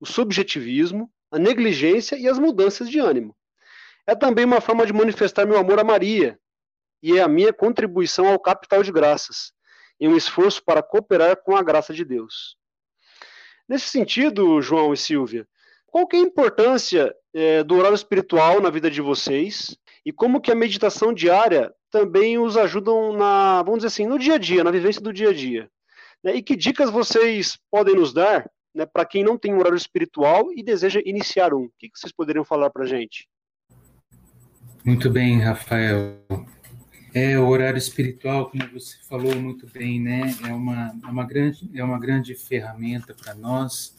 [0.00, 3.36] o subjetivismo, a negligência e as mudanças de ânimo.
[4.06, 6.38] É também uma forma de manifestar meu amor a Maria
[7.02, 9.52] e é a minha contribuição ao capital de graças,
[10.00, 12.57] em um esforço para cooperar com a graça de Deus.
[13.68, 15.46] Nesse sentido, João e Silvia,
[15.86, 20.40] qual que é a importância é, do horário espiritual na vida de vocês e como
[20.40, 24.64] que a meditação diária também os ajudam na, vamos dizer assim, no dia a dia,
[24.64, 25.70] na vivência do dia a dia.
[26.22, 26.36] Né?
[26.36, 30.52] E que dicas vocês podem nos dar né, para quem não tem um horário espiritual
[30.52, 31.64] e deseja iniciar um?
[31.64, 33.28] O que, que vocês poderiam falar para gente?
[34.84, 36.18] Muito bem, Rafael.
[37.20, 40.32] É, o horário espiritual, como você falou muito bem, né?
[40.44, 43.96] É uma, é uma, grande, é uma grande ferramenta para nós.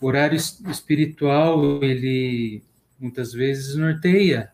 [0.00, 2.62] O horário espiritual, ele
[3.00, 4.48] muitas vezes norteia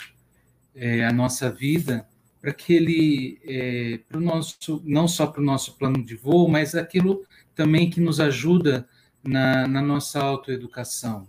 [0.74, 2.09] é, a nossa vida
[2.40, 6.74] para que ele, é, pro nosso, não só para o nosso plano de voo, mas
[6.74, 8.88] aquilo também que nos ajuda
[9.22, 11.28] na, na nossa autoeducação.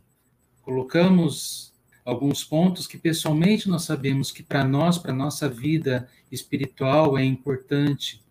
[0.62, 1.73] Colocamos
[2.06, 8.24] alguns pontos que pessoalmente nós sabemos que para nós, para nossa vida espiritual é importante.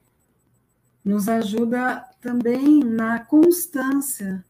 [1.04, 4.44] Nos ajuda também na constância,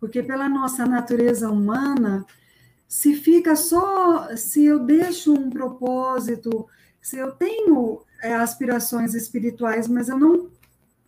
[0.00, 2.24] porque pela nossa natureza humana,
[2.86, 6.66] se fica só, se eu deixo um propósito,
[7.00, 10.50] se eu tenho é, aspirações espirituais, mas eu não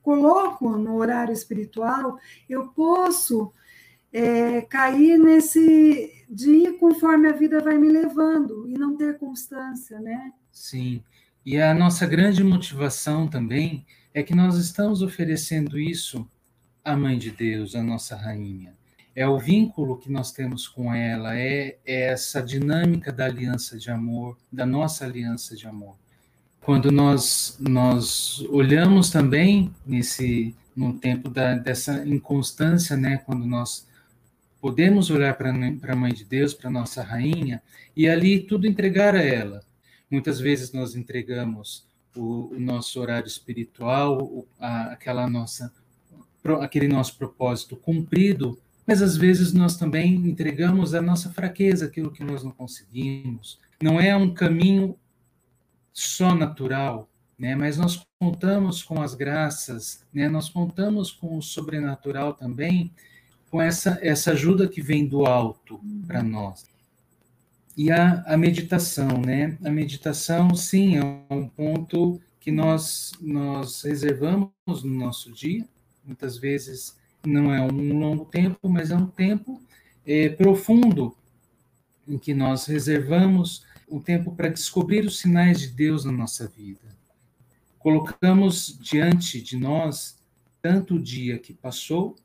[0.02, 3.52] coloco no horário espiritual, eu posso
[4.12, 9.98] é, cair nesse de ir conforme a vida vai me levando e não ter constância,
[9.98, 10.32] né?
[10.52, 11.02] Sim.
[11.44, 16.28] E a nossa grande motivação também é que nós estamos oferecendo isso
[16.84, 18.72] à Mãe de Deus, à nossa rainha.
[19.14, 23.90] É o vínculo que nós temos com ela, é, é essa dinâmica da aliança de
[23.90, 25.96] amor, da nossa aliança de amor.
[26.60, 33.86] Quando nós nós olhamos também nesse no tempo da, dessa inconstância, né, quando nós
[34.60, 37.62] podemos olhar para a Mãe de Deus, para nossa rainha,
[37.96, 39.62] e ali tudo entregar a ela.
[40.10, 45.72] Muitas vezes nós entregamos o, o nosso horário espiritual, a, aquela nossa,
[46.60, 52.24] aquele nosso propósito cumprido, mas às vezes nós também entregamos a nossa fraqueza, aquilo que
[52.24, 53.58] nós não conseguimos.
[53.80, 54.96] Não é um caminho
[55.92, 57.54] só natural, né?
[57.54, 60.28] Mas nós contamos com as graças, né?
[60.28, 62.92] Nós contamos com o sobrenatural também
[63.50, 66.64] com essa, essa ajuda que vem do alto para nós.
[67.76, 69.58] E a, a meditação, né?
[69.64, 71.02] A meditação, sim, é
[71.34, 75.66] um ponto que nós, nós reservamos no nosso dia.
[76.04, 79.60] Muitas vezes não é um longo tempo, mas é um tempo
[80.06, 81.14] é, profundo
[82.06, 86.96] em que nós reservamos um tempo para descobrir os sinais de Deus na nossa vida.
[87.78, 90.18] Colocamos diante de nós
[90.62, 92.16] tanto o dia que passou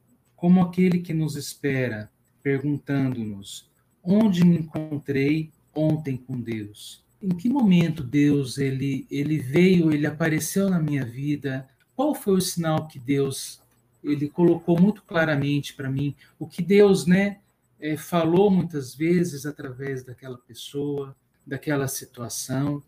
[0.46, 2.08] como aquele que nos espera,
[2.44, 3.68] perguntando-nos:
[4.04, 7.04] onde me encontrei ontem com Deus?
[7.20, 11.68] Em que momento Deus ele ele veio, ele apareceu na minha vida?
[11.96, 13.60] Qual foi o sinal que Deus
[14.04, 16.16] ele colocou muito claramente para mim?
[16.38, 17.40] O que Deus, né,
[17.80, 22.84] é, falou muitas vezes através daquela pessoa, daquela situação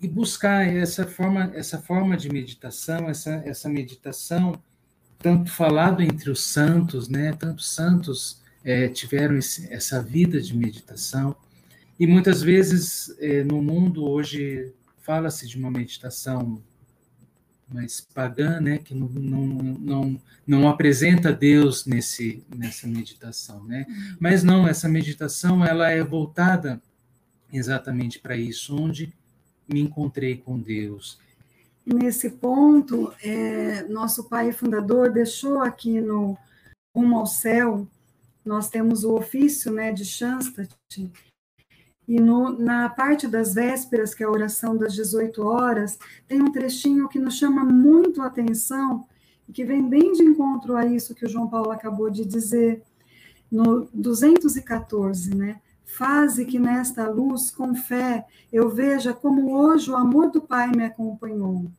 [0.00, 4.62] e buscar essa forma essa forma de meditação, essa essa meditação
[5.20, 7.32] tanto falado entre os santos, né?
[7.32, 11.36] Tantos santos é, tiveram esse, essa vida de meditação
[11.98, 16.62] e muitas vezes é, no mundo hoje fala-se de uma meditação
[17.68, 18.78] mais pagã, né?
[18.78, 23.86] Que não, não, não, não apresenta Deus nesse nessa meditação, né?
[24.18, 26.82] Mas não, essa meditação ela é voltada
[27.52, 29.12] exatamente para isso, onde
[29.68, 31.18] me encontrei com Deus
[31.84, 36.36] nesse ponto, é, nosso pai fundador deixou aqui no
[36.94, 37.86] Rumo ao Céu,
[38.44, 40.74] nós temos o ofício né, de Shanstat,
[42.10, 46.50] e no, na parte das vésperas, que é a oração das 18 horas, tem um
[46.50, 49.06] trechinho que nos chama muito a atenção
[49.48, 52.82] e que vem bem de encontro a isso que o João Paulo acabou de dizer,
[53.50, 55.60] no 214, né?
[55.96, 60.84] Faze que nesta luz, com fé, eu veja como hoje o amor do Pai me
[60.84, 61.70] acompanhou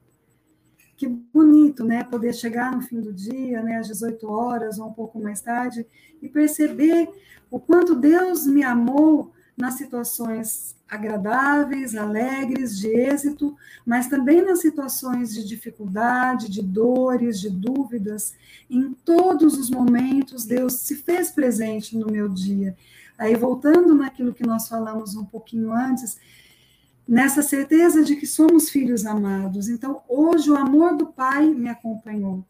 [1.02, 2.04] que bonito, né?
[2.04, 5.84] Poder chegar no fim do dia, né, às 18 horas ou um pouco mais tarde,
[6.21, 7.10] e perceber
[7.50, 15.34] o quanto Deus me amou nas situações agradáveis, alegres, de êxito, mas também nas situações
[15.34, 18.36] de dificuldade, de dores, de dúvidas.
[18.69, 22.76] Em todos os momentos, Deus se fez presente no meu dia.
[23.22, 26.20] Aí, voltando naquilo que nós falamos um pouquinho antes,
[27.08, 29.70] nessa certeza de que somos filhos amados.
[29.70, 32.44] Então, hoje o amor do Pai me acompanhou.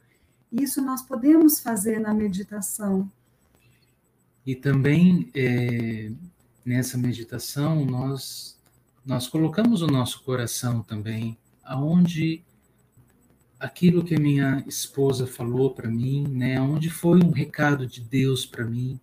[0.50, 3.12] Isso nós podemos fazer na meditação.
[4.46, 6.10] E também é,
[6.64, 8.58] nessa meditação nós
[9.06, 12.46] nós colocamos o nosso coração também aonde
[13.60, 18.46] aquilo que a minha esposa falou para mim, né, onde foi um recado de Deus
[18.46, 19.00] para mim,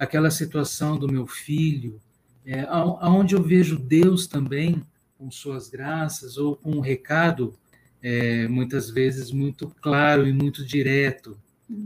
[0.00, 2.00] aquela situação do meu filho,
[2.46, 4.82] é, aonde eu vejo Deus também
[5.18, 7.54] com suas graças ou com um recado,
[8.02, 11.38] é, muitas vezes muito claro e muito direto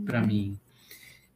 [0.05, 0.27] para uhum.
[0.27, 0.59] mim.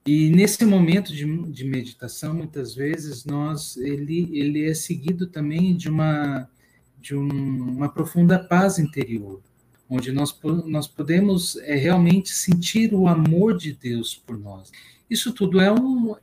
[0.05, 5.89] E nesse momento de, de, meditação, muitas vezes nós ele ele é seguido também de
[5.89, 6.49] uma
[6.97, 9.41] de um, uma profunda paz interior,
[9.89, 10.33] onde nós
[10.65, 14.71] nós podemos é, realmente sentir o amor de Deus por nós.
[15.09, 16.15] Isso tudo é um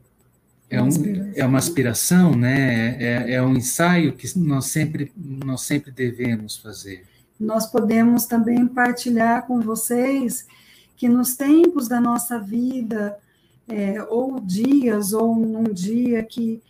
[0.68, 0.88] é, um,
[1.34, 2.96] é uma aspiração, né?
[3.02, 7.04] É, é um ensaio que nós sempre nós sempre devemos fazer.
[7.38, 10.46] Nós podemos também partilhar com vocês
[10.96, 13.16] que nos tempos da nossa vida
[13.68, 16.62] é, ou dias, ou num dia que,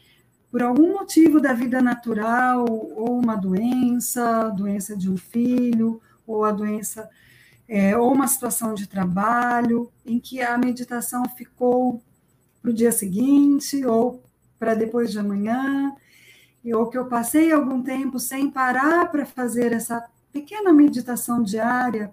[0.51, 6.51] por algum motivo da vida natural, ou uma doença, doença de um filho, ou a
[6.51, 7.09] doença,
[7.69, 12.03] é, ou uma situação de trabalho, em que a meditação ficou
[12.67, 14.25] para o dia seguinte, ou
[14.59, 15.95] para depois de amanhã,
[16.75, 22.13] ou que eu passei algum tempo sem parar para fazer essa pequena meditação diária,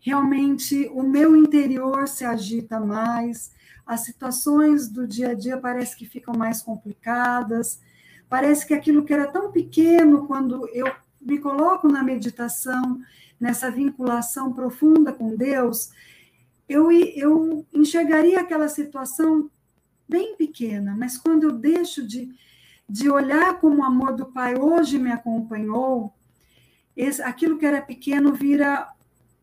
[0.00, 3.52] realmente o meu interior se agita mais,
[3.86, 7.80] as situações do dia a dia parece que ficam mais complicadas,
[8.28, 13.00] parece que aquilo que era tão pequeno quando eu me coloco na meditação,
[13.38, 15.92] nessa vinculação profunda com Deus,
[16.68, 19.48] eu, eu enxergaria aquela situação
[20.10, 22.28] bem pequena, mas quando eu deixo de,
[22.88, 26.12] de olhar como o amor do Pai hoje me acompanhou,
[26.96, 28.88] esse, aquilo que era pequeno vira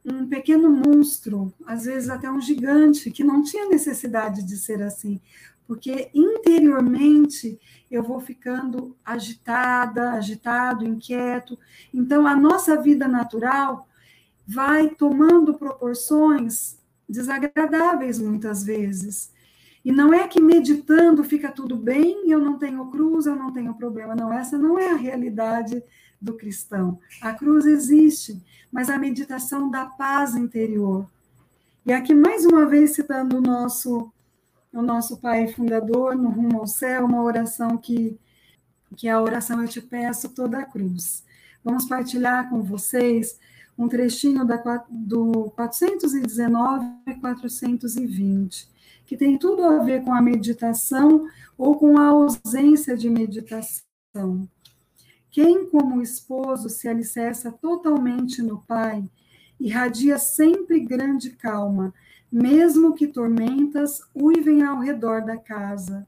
[0.06, 5.20] um pequeno monstro, às vezes até um gigante, que não tinha necessidade de ser assim,
[5.66, 7.60] porque interiormente
[7.92, 11.60] eu vou ficando agitada, agitado, inquieto.
[11.94, 13.88] Então a nossa vida natural
[14.48, 16.78] vai tomando proporções
[17.08, 19.32] desagradáveis muitas vezes.
[19.88, 23.73] E não é que meditando fica tudo bem, eu não tenho cruz, eu não tenho
[23.73, 24.13] problema.
[24.13, 25.82] Não, essa não é a realidade
[26.19, 27.00] do cristão.
[27.21, 31.10] A cruz existe, mas a meditação dá paz interior.
[31.86, 34.12] E aqui, mais uma vez, citando o nosso,
[34.73, 38.19] o nosso pai fundador, no Rumo ao Céu, uma oração que,
[38.97, 41.23] que é a oração Eu Te Peço Toda a Cruz.
[41.63, 43.39] Vamos partilhar com vocês
[43.78, 48.76] um trechinho da, do 419 e 420,
[49.08, 54.48] que tem tudo a ver com a meditação ou com a ausência de meditação.
[55.32, 59.10] Quem, como esposo, se alicerça totalmente no Pai,
[59.58, 61.93] irradia sempre grande calma,
[62.30, 66.06] mesmo que tormentas uivem ao redor da casa.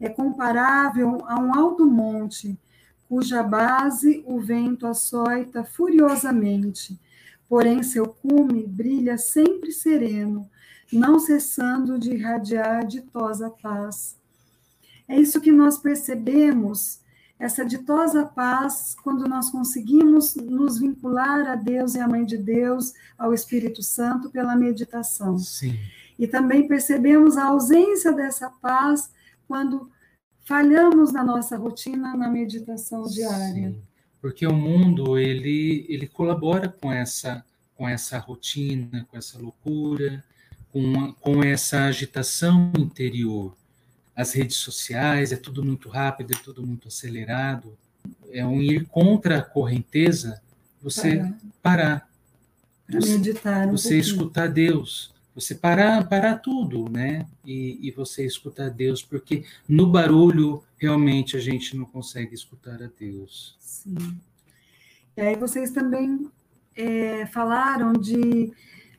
[0.00, 2.58] É comparável a um alto monte,
[3.08, 6.98] cuja base o vento açoita furiosamente,
[7.48, 10.50] porém seu cume brilha sempre sereno,
[10.92, 14.16] não cessando de irradiar ditosa paz.
[15.08, 17.00] É isso que nós percebemos
[17.38, 22.92] essa ditosa paz quando nós conseguimos nos vincular a Deus e à Mãe de Deus,
[23.18, 25.36] ao Espírito Santo, pela meditação.
[25.38, 25.76] Sim.
[26.16, 29.10] E também percebemos a ausência dessa paz
[29.48, 29.90] quando
[30.44, 33.70] falhamos na nossa rotina na meditação diária.
[33.70, 33.82] Sim.
[34.20, 40.22] Porque o mundo ele ele colabora com essa com essa rotina, com essa loucura,
[40.72, 43.54] com, com essa agitação interior
[44.14, 47.76] as redes sociais, é tudo muito rápido, é tudo muito acelerado.
[48.30, 50.40] É um ir contra a correnteza,
[50.80, 51.24] você
[51.62, 52.08] parar.
[52.86, 53.68] Para meditar.
[53.68, 55.12] Um você escutar Deus.
[55.34, 57.26] Você parar, parar tudo, né?
[57.44, 62.90] E, e você escutar Deus, porque no barulho realmente a gente não consegue escutar a
[62.98, 63.56] Deus.
[63.58, 64.20] Sim.
[65.16, 66.30] E aí vocês também
[66.76, 68.52] é, falaram de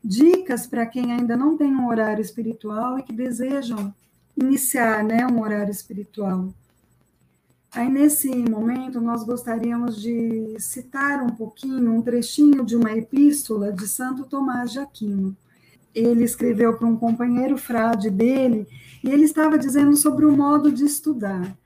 [0.03, 3.93] dicas para quem ainda não tem um horário espiritual e que desejam
[4.35, 6.53] iniciar né, um horário espiritual.
[7.71, 13.87] Aí, nesse momento, nós gostaríamos de citar um pouquinho, um trechinho de uma epístola de
[13.87, 15.35] Santo Tomás de Aquino.
[15.95, 18.67] Ele escreveu para um companheiro frade dele,
[19.03, 21.57] e ele estava dizendo sobre o modo de estudar.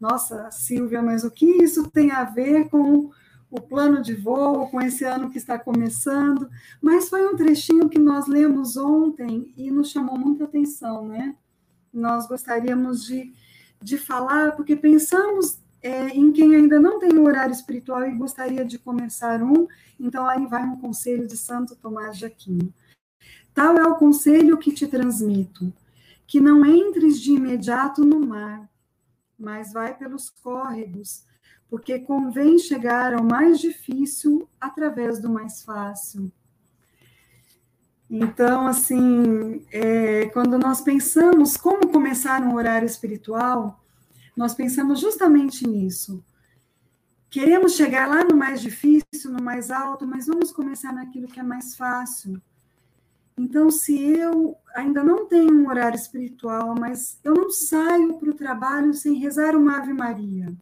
[0.00, 3.10] Nossa, Silvia, mas o que isso tem a ver com
[3.56, 6.48] o plano de voo, com esse ano que está começando?
[6.80, 11.34] Mas foi um trechinho que nós lemos ontem e nos chamou muita atenção, né?
[11.96, 13.32] nós gostaríamos de,
[13.82, 18.64] de falar, porque pensamos é, em quem ainda não tem um horário espiritual e gostaria
[18.64, 19.66] de começar um,
[19.98, 22.72] então aí vai um conselho de Santo Tomás de Aquino.
[23.54, 25.72] Tal é o conselho que te transmito,
[26.26, 28.68] que não entres de imediato no mar,
[29.38, 31.24] mas vai pelos córregos,
[31.68, 36.30] porque convém chegar ao mais difícil através do mais fácil.
[38.08, 43.80] Então, assim, é, quando nós pensamos como começar um horário espiritual,
[44.36, 46.24] nós pensamos justamente nisso.
[47.28, 51.42] queremos chegar lá no mais difícil, no mais alto, mas vamos começar naquilo que é
[51.42, 52.40] mais fácil.
[53.36, 58.34] Então, se eu ainda não tenho um horário espiritual, mas eu não saio para o
[58.34, 60.56] trabalho sem rezar uma Ave Maria,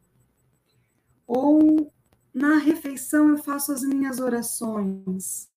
[1.26, 1.92] ou
[2.32, 5.48] na refeição eu faço as minhas orações.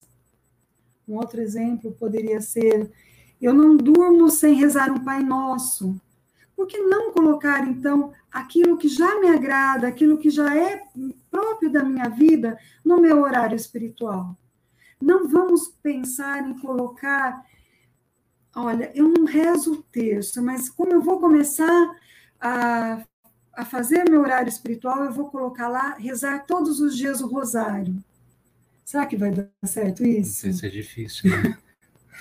[1.07, 2.91] Um outro exemplo poderia ser:
[3.41, 5.99] eu não durmo sem rezar um Pai Nosso.
[6.55, 10.83] Por que não colocar, então, aquilo que já me agrada, aquilo que já é
[11.29, 14.35] próprio da minha vida, no meu horário espiritual?
[14.99, 17.45] Não vamos pensar em colocar,
[18.55, 21.95] olha, eu não rezo o terço, mas como eu vou começar
[22.39, 23.05] a,
[23.57, 27.97] a fazer meu horário espiritual, eu vou colocar lá, rezar todos os dias o rosário.
[28.85, 30.47] Será que vai dar certo isso?
[30.47, 31.57] Isso é difícil, né?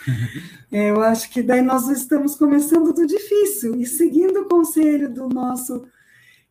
[0.72, 5.28] é, eu acho que daí nós estamos começando do difícil e seguindo o conselho do
[5.28, 5.87] nosso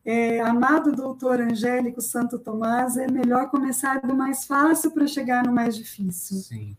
[0.04, 5.52] é, amado doutor Angélico Santo Tomás, é melhor começar do mais fácil para chegar no
[5.52, 6.38] mais difícil.
[6.38, 6.76] Sim.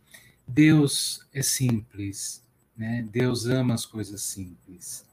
[0.48, 2.42] Deus é simples,
[2.76, 3.06] né?
[3.12, 5.06] Deus ama as coisas simples.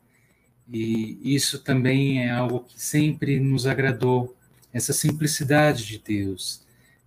[0.72, 4.34] E isso também é algo que sempre nos agradou,
[4.72, 6.62] essa simplicidade de Deus.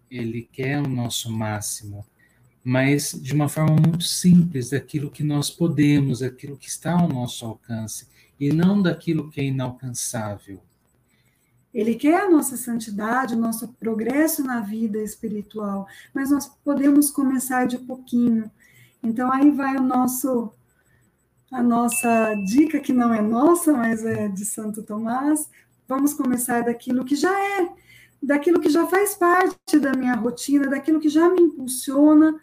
[0.09, 2.05] Ele quer o nosso máximo,
[2.63, 7.45] mas de uma forma muito simples, daquilo que nós podemos, daquilo que está ao nosso
[7.45, 8.07] alcance,
[8.39, 10.61] e não daquilo que é inalcançável.
[11.73, 17.67] Ele quer a nossa santidade, o nosso progresso na vida espiritual, mas nós podemos começar
[17.67, 18.49] de pouquinho.
[19.03, 20.51] Então aí vai o nosso
[21.51, 25.49] a nossa dica que não é nossa, mas é de Santo Tomás.
[25.87, 27.69] Vamos começar daquilo que já é,
[28.21, 32.39] daquilo que já faz parte da minha rotina, daquilo que já me impulsiona,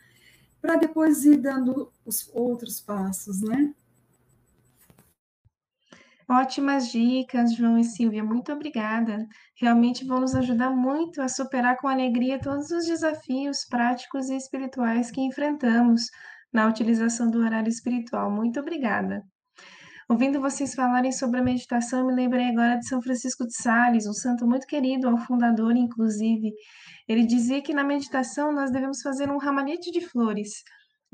[0.61, 3.75] para depois ir dando os outros passos, né?
[6.27, 9.29] Ótimas dicas, João e Silvia, muito obrigada.
[9.57, 15.11] Realmente vão nos ajudar muito a superar com alegria todos os desafios práticos e espirituais
[15.11, 16.11] que enfrentamos
[16.55, 18.31] na utilização do horário espiritual.
[18.31, 19.23] Muito obrigada.
[20.09, 24.13] Ouvindo vocês falarem sobre a meditação, me lembrei agora de São Francisco de Sales, um
[24.13, 26.53] santo muito querido ao fundador, inclusive.
[27.09, 30.63] Ele dizia que na meditação nós devemos fazer um ramalhete de flores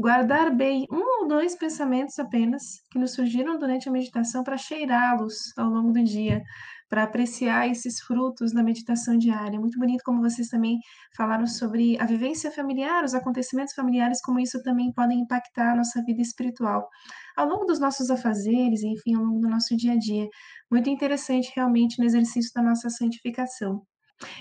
[0.01, 5.35] guardar bem um ou dois pensamentos apenas que nos surgiram durante a meditação para cheirá-los
[5.59, 6.43] ao longo do dia,
[6.91, 9.61] para apreciar esses frutos da meditação diária.
[9.61, 10.81] Muito bonito como vocês também
[11.17, 16.03] falaram sobre a vivência familiar, os acontecimentos familiares, como isso também podem impactar a nossa
[16.03, 16.89] vida espiritual.
[17.37, 20.29] Ao longo dos nossos afazeres, enfim, ao longo do nosso dia a dia.
[20.69, 23.83] Muito interessante realmente no exercício da nossa santificação.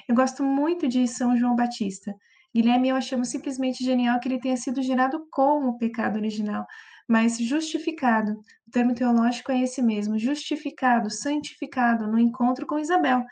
[0.07, 2.13] Eu gosto muito de São João Batista.
[2.53, 6.65] Guilherme, eu achamos simplesmente genial que ele tenha sido gerado com o pecado original,
[7.09, 8.33] mas justificado.
[8.67, 13.25] O termo teológico é esse mesmo, justificado, santificado, no encontro com Isabel.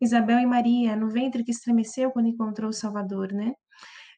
[0.00, 3.52] Isabel e Maria, no ventre que estremeceu quando encontrou o Salvador, né?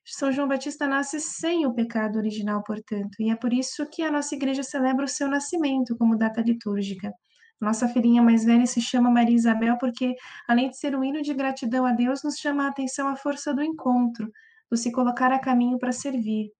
[0.07, 4.11] São João Batista nasce sem o pecado original, portanto, e é por isso que a
[4.11, 7.13] nossa igreja celebra o seu nascimento como data litúrgica.
[7.61, 10.15] Nossa filhinha mais velha se chama Maria Isabel porque,
[10.49, 13.55] além de ser um hino de gratidão a Deus, nos chama a atenção a força
[13.55, 14.31] do encontro,
[14.71, 16.51] do se colocar a caminho para servir.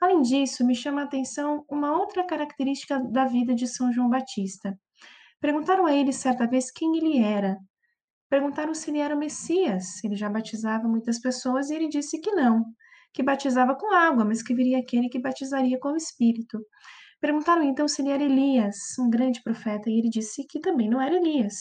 [0.00, 4.78] Além disso, me chama a atenção uma outra característica da vida de São João Batista.
[5.40, 7.56] Perguntaram a ele certa vez quem ele era.
[8.28, 10.02] Perguntaram se ele era o Messias.
[10.04, 12.64] Ele já batizava muitas pessoas e ele disse que não,
[13.14, 16.58] que batizava com água, mas que viria aquele que batizaria com o Espírito.
[17.20, 21.00] Perguntaram então se ele era Elias, um grande profeta, e ele disse que também não
[21.00, 21.54] era Elias.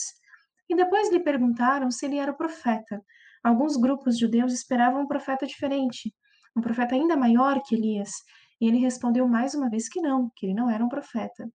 [0.69, 3.01] E depois lhe perguntaram se ele era o profeta.
[3.43, 6.13] Alguns grupos judeus esperavam um profeta diferente,
[6.55, 8.11] um profeta ainda maior que Elias,
[8.59, 11.49] e ele respondeu mais uma vez que não, que ele não era um profeta.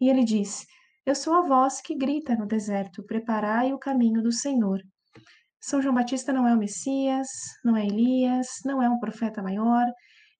[0.00, 0.66] E ele disse:
[1.06, 4.80] Eu sou a voz que grita no deserto: Preparai o caminho do Senhor.
[5.60, 7.28] São João Batista não é o Messias,
[7.64, 9.86] não é Elias, não é um profeta maior,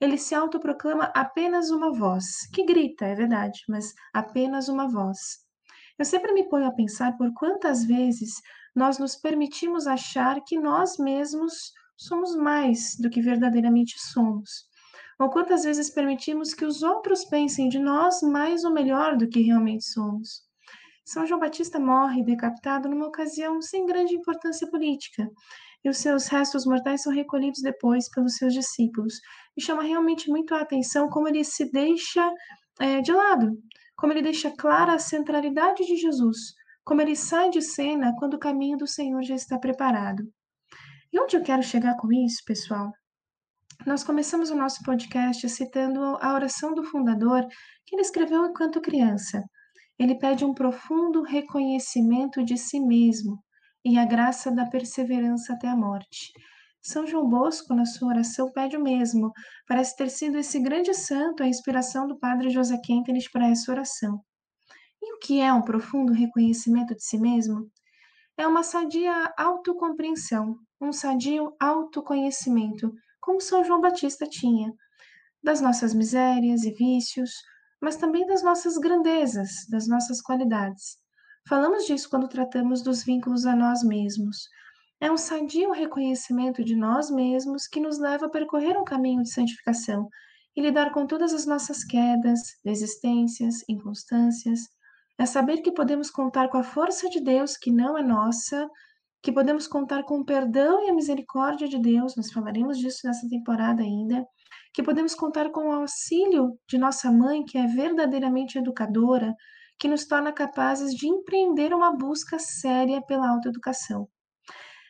[0.01, 5.19] ele se autoproclama apenas uma voz, que grita, é verdade, mas apenas uma voz.
[5.97, 8.33] Eu sempre me ponho a pensar por quantas vezes
[8.75, 11.73] nós nos permitimos achar que nós mesmos
[12.07, 14.67] somos mais do que verdadeiramente somos.
[15.19, 19.41] Ou quantas vezes permitimos que os outros pensem de nós mais ou melhor do que
[19.41, 20.43] realmente somos.
[21.05, 25.29] São João Batista morre decapitado numa ocasião sem grande importância política
[25.85, 29.15] e os seus restos mortais são recolhidos depois pelos seus discípulos.
[29.57, 32.33] Me chama realmente muito a atenção como ele se deixa
[32.81, 33.51] é, de lado,
[33.97, 38.39] como ele deixa clara a centralidade de Jesus, como ele sai de cena quando o
[38.39, 40.23] caminho do Senhor já está preparado.
[41.13, 42.91] E onde eu quero chegar com isso, pessoal?
[43.87, 47.47] Nós começamos o nosso podcast citando a oração do fundador
[47.85, 49.43] que ele escreveu enquanto criança.
[49.99, 53.39] Ele pede um profundo reconhecimento de si mesmo,
[53.85, 56.33] e a graça da perseverança até a morte.
[56.81, 59.33] São João Bosco, na sua oração, pede o mesmo.
[59.69, 64.21] Parece ter sido esse grande santo a inspiração do padre José Quentenis para essa oração.
[65.03, 67.71] E o que é um profundo reconhecimento de si mesmo?
[68.37, 74.75] É uma sadia autocompreensão, um sadio autoconhecimento, como São João Batista tinha,
[75.41, 77.31] das nossas misérias e vícios,
[77.81, 80.99] mas também das nossas grandezas, das nossas qualidades.
[81.49, 84.49] Falamos disso quando tratamos dos vínculos a nós mesmos.
[85.01, 89.33] É um sadio reconhecimento de nós mesmos que nos leva a percorrer um caminho de
[89.33, 90.09] santificação
[90.57, 94.61] e lidar com todas as nossas quedas, desistências, inconstâncias.
[95.19, 98.69] É saber que podemos contar com a força de Deus que não é nossa,
[99.23, 103.29] que podemos contar com o perdão e a misericórdia de Deus, nós falaremos disso nessa
[103.29, 104.27] temporada ainda,
[104.75, 109.33] que podemos contar com o auxílio de nossa mãe, que é verdadeiramente educadora,
[109.79, 114.09] que nos torna capazes de empreender uma busca séria pela autoeducação.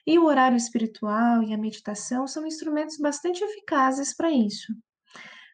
[0.07, 4.73] E o horário espiritual e a meditação são instrumentos bastante eficazes para isso.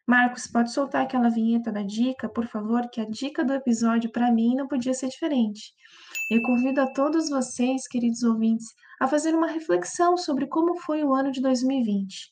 [0.07, 4.31] Marcos, pode soltar aquela vinheta da dica, por favor, que a dica do episódio para
[4.31, 5.73] mim não podia ser diferente.
[6.29, 8.67] Eu convido a todos vocês, queridos ouvintes,
[9.01, 12.31] a fazer uma reflexão sobre como foi o ano de 2020.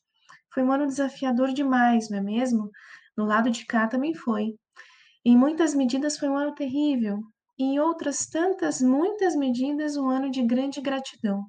[0.54, 2.70] Foi um ano desafiador demais, não é mesmo?
[3.18, 4.54] No lado de cá também foi.
[5.26, 7.24] Em muitas medidas foi um ano terrível,
[7.58, 11.46] e em outras tantas, muitas medidas, um ano de grande gratidão.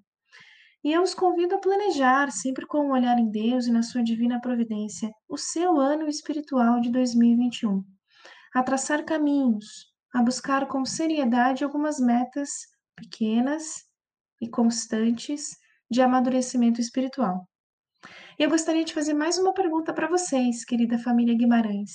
[0.83, 4.03] E eu os convido a planejar, sempre com um olhar em Deus e na sua
[4.03, 7.85] divina providência, o seu ano espiritual de 2021.
[8.55, 12.51] A traçar caminhos, a buscar com seriedade algumas metas
[12.97, 13.85] pequenas
[14.41, 15.51] e constantes
[15.91, 17.49] de amadurecimento espiritual.
[18.39, 21.93] E eu gostaria de fazer mais uma pergunta para vocês, querida família Guimarães.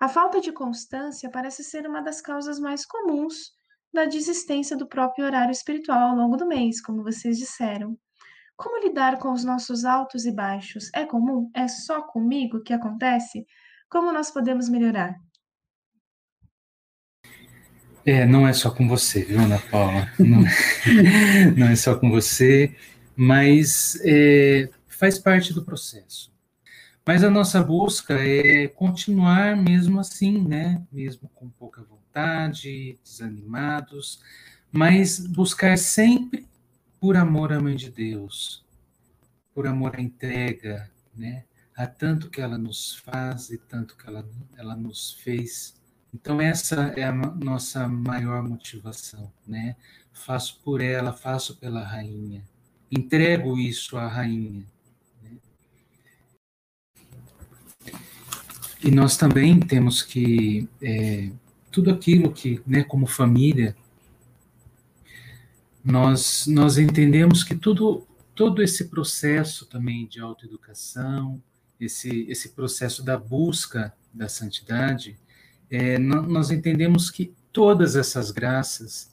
[0.00, 3.52] A falta de constância parece ser uma das causas mais comuns
[3.92, 7.96] da desistência do próprio horário espiritual ao longo do mês, como vocês disseram.
[8.56, 10.90] Como lidar com os nossos altos e baixos?
[10.94, 11.50] É comum?
[11.54, 13.46] É só comigo que acontece?
[13.88, 15.14] Como nós podemos melhorar?
[18.04, 20.10] É, não é só com você, viu, Ana Paula?
[20.18, 20.42] Não,
[21.56, 22.74] não é só com você,
[23.14, 26.32] mas é, faz parte do processo.
[27.04, 30.80] Mas a nossa busca é continuar mesmo assim, né?
[30.92, 34.20] Mesmo com pouca vontade vontade, desanimados,
[34.70, 36.46] mas buscar sempre
[37.00, 38.64] por amor à Mãe de Deus,
[39.54, 41.44] por amor à entrega, né?
[41.74, 44.28] A tanto que ela nos faz e tanto que ela,
[44.58, 45.74] ela nos fez.
[46.14, 49.76] Então, essa é a nossa maior motivação, né?
[50.12, 52.44] Faço por ela, faço pela rainha.
[52.90, 54.66] Entrego isso à rainha.
[55.22, 55.38] Né?
[58.84, 61.32] E nós também temos que é,
[61.70, 63.74] tudo aquilo que, né, como família,
[65.82, 71.42] nós, nós entendemos que tudo, todo esse processo também de autoeducação,
[71.80, 75.18] esse, esse processo da busca da santidade,
[75.72, 79.10] é, nós entendemos que todas essas graças,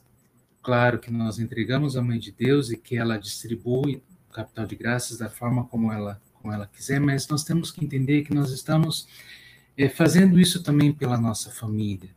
[0.62, 4.76] claro que nós entregamos à Mãe de Deus e que ela distribui o capital de
[4.76, 8.52] graças da forma como ela, como ela quiser, mas nós temos que entender que nós
[8.52, 9.08] estamos
[9.76, 12.10] é, fazendo isso também pela nossa família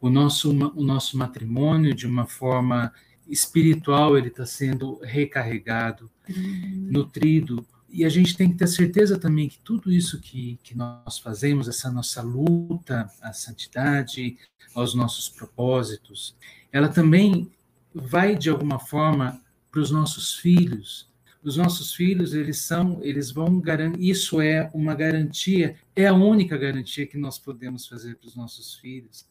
[0.00, 2.92] o nosso, o nosso matrimônio, de uma forma
[3.28, 6.88] espiritual, ele está sendo recarregado, uhum.
[6.90, 7.66] nutrido.
[7.92, 11.68] E a gente tem que ter certeza também que tudo isso que, que nós fazemos,
[11.68, 14.38] essa nossa luta à santidade,
[14.74, 16.36] aos nossos propósitos,
[16.72, 17.50] ela também
[17.92, 21.10] vai, de alguma forma, para os nossos filhos.
[21.42, 26.56] Os nossos filhos, eles são, eles vão garantir, isso é uma garantia, é a única
[26.56, 29.26] garantia que nós podemos fazer para os nossos filhos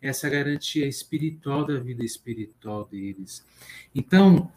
[0.00, 3.44] essa garantia espiritual da vida espiritual deles.
[3.94, 4.50] Então,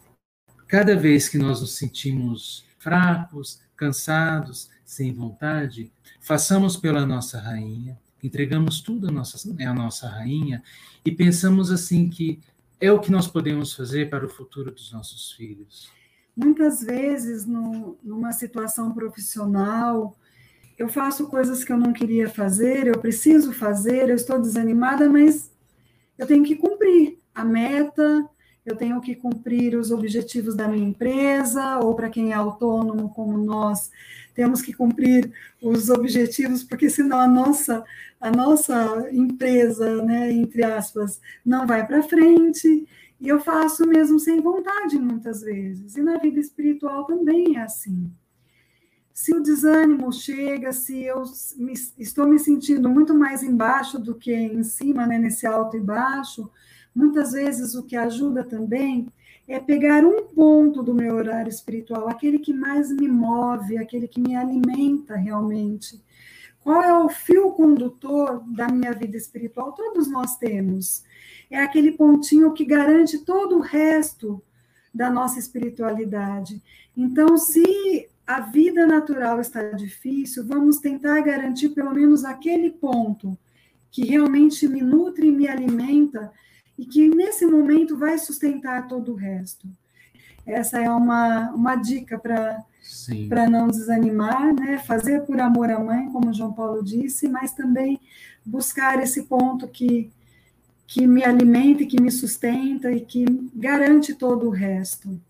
[0.66, 8.80] cada vez que nós nos sentimos fracos, cansados, sem vontade, façamos pela nossa rainha, entregamos
[8.80, 10.62] tudo à nossa, à nossa rainha
[11.04, 12.40] e pensamos assim que
[12.80, 15.90] é o que nós podemos fazer para o futuro dos nossos filhos.
[16.34, 20.16] Muitas vezes, no, numa situação profissional,
[20.78, 25.52] eu faço coisas que eu não queria fazer, eu preciso fazer, eu estou desanimada, mas
[26.16, 28.26] eu tenho que cumprir a meta,
[28.70, 33.36] eu tenho que cumprir os objetivos da minha empresa, ou para quem é autônomo como
[33.38, 33.90] nós,
[34.34, 37.84] temos que cumprir os objetivos, porque senão a nossa,
[38.20, 42.86] a nossa empresa, né, entre aspas, não vai para frente.
[43.20, 45.96] E eu faço mesmo sem vontade muitas vezes.
[45.96, 48.10] E na vida espiritual também é assim
[49.20, 51.22] se o desânimo chega, se eu
[51.58, 55.80] me, estou me sentindo muito mais embaixo do que em cima, né, nesse alto e
[55.80, 56.50] baixo,
[56.94, 59.06] muitas vezes o que ajuda também
[59.46, 64.20] é pegar um ponto do meu horário espiritual, aquele que mais me move, aquele que
[64.20, 66.00] me alimenta realmente.
[66.62, 69.72] Qual é o fio condutor da minha vida espiritual?
[69.72, 71.02] Todos nós temos.
[71.50, 74.40] É aquele pontinho que garante todo o resto
[74.94, 76.62] da nossa espiritualidade.
[76.96, 83.36] Então, se a vida natural está difícil, vamos tentar garantir pelo menos aquele ponto
[83.90, 86.30] que realmente me nutre e me alimenta
[86.80, 89.68] e que nesse momento vai sustentar todo o resto.
[90.46, 94.78] Essa é uma, uma dica para não desanimar, né?
[94.78, 98.00] fazer por amor à mãe, como João Paulo disse, mas também
[98.46, 100.10] buscar esse ponto que,
[100.86, 105.20] que me alimenta, que me sustenta e que garante todo o resto.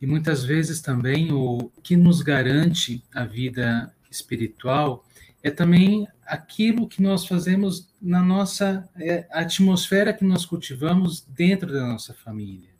[0.00, 5.04] E muitas vezes também o que nos garante a vida espiritual
[5.42, 11.86] é também aquilo que nós fazemos na nossa é, atmosfera que nós cultivamos dentro da
[11.86, 12.70] nossa família.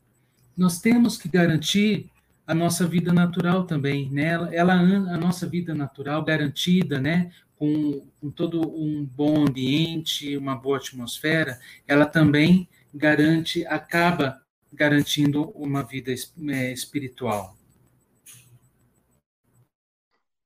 [0.57, 2.11] Nós temos que garantir
[2.47, 4.29] a nossa vida natural também, né?
[4.29, 7.31] Ela, ela a nossa vida natural garantida, né?
[7.57, 14.41] Com, com todo um bom ambiente, uma boa atmosfera, ela também garante, acaba
[14.73, 17.57] garantindo uma vida é, espiritual.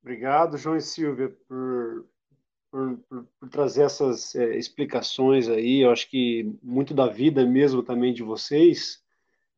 [0.03, 2.07] Obrigado, João e Silvia, por,
[2.73, 5.83] por, por, por trazer essas é, explicações aí.
[5.83, 9.03] Eu acho que muito da vida mesmo também de vocês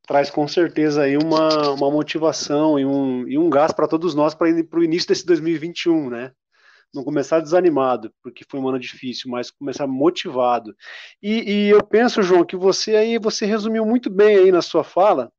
[0.06, 4.34] traz com certeza aí uma, uma motivação e um, e um gás para todos nós
[4.34, 6.32] para o início desse 2021, né?
[6.92, 10.76] Não começar desanimado, porque foi um ano difícil, mas começar motivado.
[11.22, 14.84] E, e eu penso, João, que você aí, você resumiu muito bem aí na sua
[14.84, 15.32] fala,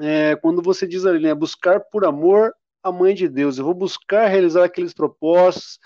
[0.00, 2.52] é, quando você diz ali, né, buscar por amor
[2.82, 3.58] a mãe de Deus.
[3.58, 5.78] Eu vou buscar realizar aqueles propósitos,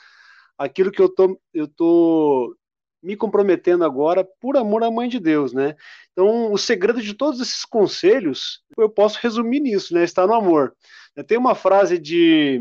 [0.59, 2.56] aquilo que eu tô, eu tô
[3.02, 5.76] me comprometendo agora por amor à mãe de Deus, né?
[6.12, 10.02] Então, o segredo de todos esses conselhos, eu posso resumir nisso, né?
[10.02, 10.74] Está no amor.
[11.26, 12.61] Tem uma frase de,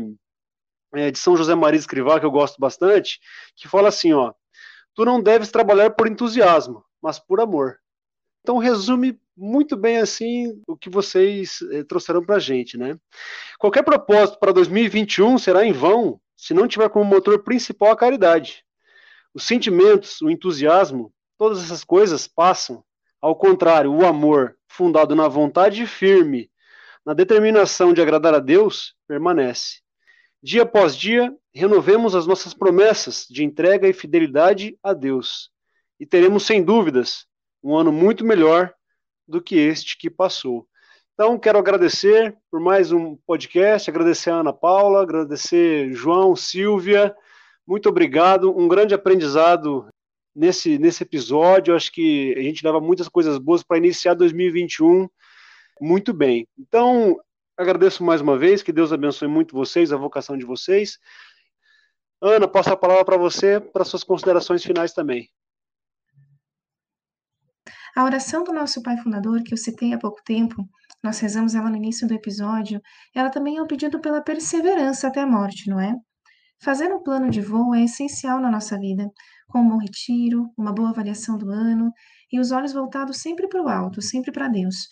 [0.94, 3.18] é, de São José Maria Escrivá que eu gosto bastante,
[3.56, 4.32] que fala assim, ó:
[4.94, 7.78] Tu não deves trabalhar por entusiasmo, mas por amor.
[8.40, 12.98] Então, resume muito bem assim o que vocês eh, trouxeram para a gente, né?
[13.58, 18.64] Qualquer propósito para 2021 será em vão se não tiver como motor principal a caridade.
[19.34, 22.84] Os sentimentos, o entusiasmo, todas essas coisas passam.
[23.20, 26.48] Ao contrário, o amor, fundado na vontade firme,
[27.04, 29.80] na determinação de agradar a Deus, permanece.
[30.40, 35.50] Dia após dia, renovemos as nossas promessas de entrega e fidelidade a Deus.
[35.98, 37.26] E teremos, sem dúvidas,
[37.60, 38.72] um ano muito melhor
[39.26, 40.68] do que este que passou.
[41.20, 47.12] Então, quero agradecer por mais um podcast, agradecer a Ana Paula, agradecer João, Silvia,
[47.66, 49.88] muito obrigado, um grande aprendizado
[50.32, 51.74] nesse, nesse episódio.
[51.74, 55.08] Acho que a gente leva muitas coisas boas para iniciar 2021
[55.80, 56.46] muito bem.
[56.56, 57.16] Então,
[57.56, 61.00] agradeço mais uma vez, que Deus abençoe muito vocês, a vocação de vocês.
[62.22, 65.28] Ana, passo a palavra para você, para suas considerações finais também.
[67.96, 70.64] A oração do nosso Pai Fundador, que eu citei há pouco tempo,
[71.08, 72.82] nós rezamos ela no início do episódio,
[73.14, 75.94] ela também é um pedido pela perseverança até a morte, não é?
[76.62, 79.10] Fazer um plano de voo é essencial na nossa vida,
[79.48, 81.90] com um bom retiro, uma boa avaliação do ano
[82.30, 84.86] e os olhos voltados sempre para o alto, sempre para Deus.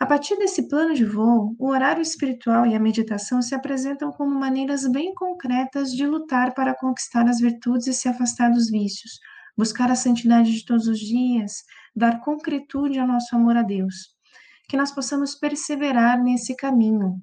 [0.00, 4.34] A partir desse plano de voo, o horário espiritual e a meditação se apresentam como
[4.34, 9.18] maneiras bem concretas de lutar para conquistar as virtudes e se afastar dos vícios,
[9.58, 11.52] buscar a santidade de todos os dias,
[11.94, 14.18] dar concretude ao nosso amor a Deus.
[14.70, 17.20] Que nós possamos perseverar nesse caminho,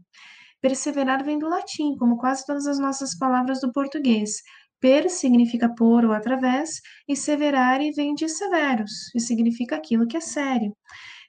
[0.61, 4.41] Perseverar vem do latim, como quase todas as nossas palavras do português.
[4.81, 10.19] Per significa por ou através, e severare vem de severos, e significa aquilo que é
[10.19, 10.75] sério.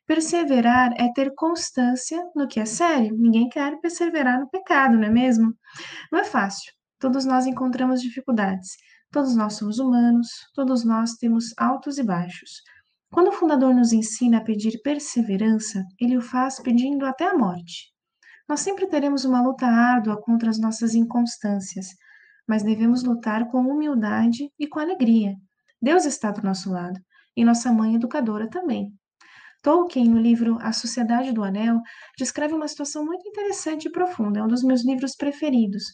[0.06, 3.14] Perseverar é ter constância no que é sério.
[3.16, 5.54] Ninguém quer perseverar no pecado, não é mesmo?
[6.10, 6.72] Não é fácil.
[6.98, 8.70] Todos nós encontramos dificuldades.
[9.12, 12.62] Todos nós somos humanos, todos nós temos altos e baixos.
[13.10, 17.90] Quando o fundador nos ensina a pedir perseverança, ele o faz pedindo até a morte.
[18.48, 21.88] Nós sempre teremos uma luta árdua contra as nossas inconstâncias,
[22.46, 25.34] mas devemos lutar com humildade e com alegria.
[25.80, 26.98] Deus está do nosso lado
[27.36, 28.92] e nossa mãe educadora também.
[29.62, 31.80] Tolkien, no livro A Sociedade do Anel,
[32.16, 34.40] descreve uma situação muito interessante e profunda.
[34.40, 35.84] É um dos meus livros preferidos.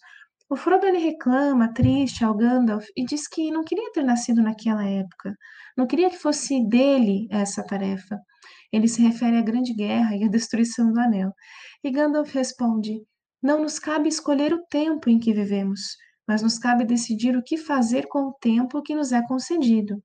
[0.49, 4.85] O Frodo ele reclama, triste, ao Gandalf e diz que não queria ter nascido naquela
[4.87, 5.35] época,
[5.77, 8.19] não queria que fosse dele essa tarefa.
[8.73, 11.33] Ele se refere à grande guerra e à destruição do anel.
[11.83, 13.01] E Gandalf responde:
[13.43, 15.97] Não nos cabe escolher o tempo em que vivemos,
[16.29, 20.03] mas nos cabe decidir o que fazer com o tempo que nos é concedido.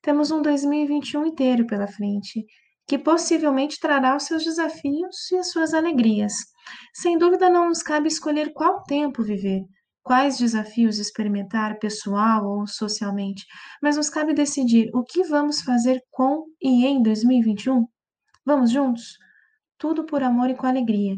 [0.00, 2.44] Temos um 2021 inteiro pela frente.
[2.86, 6.34] Que possivelmente trará os seus desafios e as suas alegrias.
[6.94, 9.62] Sem dúvida, não nos cabe escolher qual tempo viver,
[10.02, 13.44] quais desafios experimentar, pessoal ou socialmente,
[13.82, 17.86] mas nos cabe decidir o que vamos fazer com e em 2021.
[18.44, 19.18] Vamos juntos?
[19.76, 21.16] Tudo por amor e com alegria.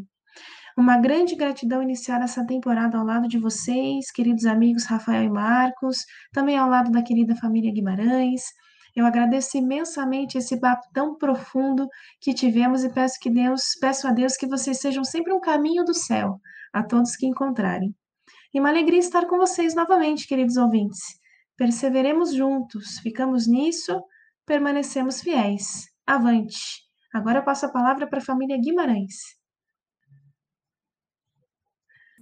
[0.75, 6.05] Uma grande gratidão iniciar essa temporada ao lado de vocês, queridos amigos Rafael e Marcos,
[6.31, 8.43] também ao lado da querida família Guimarães.
[8.95, 11.87] Eu agradeço imensamente esse papo tão profundo
[12.19, 15.83] que tivemos e peço que Deus, peço a Deus que vocês sejam sempre um caminho
[15.83, 16.39] do céu
[16.73, 17.95] a todos que encontrarem.
[18.53, 20.99] E uma alegria estar com vocês novamente, queridos ouvintes.
[21.55, 24.01] Perseveremos juntos, ficamos nisso,
[24.45, 25.87] permanecemos fiéis.
[26.05, 26.87] Avante!
[27.13, 29.39] Agora passo a palavra para a família Guimarães.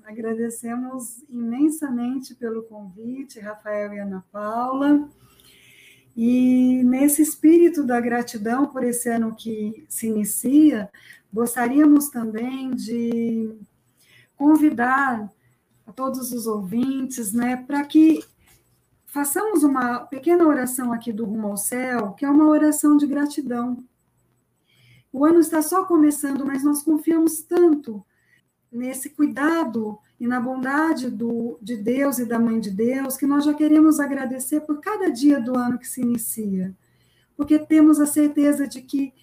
[0.03, 5.09] Agradecemos imensamente pelo convite, Rafael e Ana Paula.
[6.17, 10.89] E nesse espírito da gratidão por esse ano que se inicia,
[11.31, 13.55] gostaríamos também de
[14.35, 15.31] convidar
[15.85, 18.25] a todos os ouvintes, né, para que
[19.05, 23.83] façamos uma pequena oração aqui do Rumo ao Céu, que é uma oração de gratidão.
[25.13, 28.03] O ano está só começando, mas nós confiamos tanto
[28.71, 33.45] nesse cuidado e na bondade do, de Deus e da Mãe de Deus, que nós
[33.45, 36.75] já queremos agradecer por cada dia do ano que se inicia,
[37.35, 39.13] porque temos a certeza de que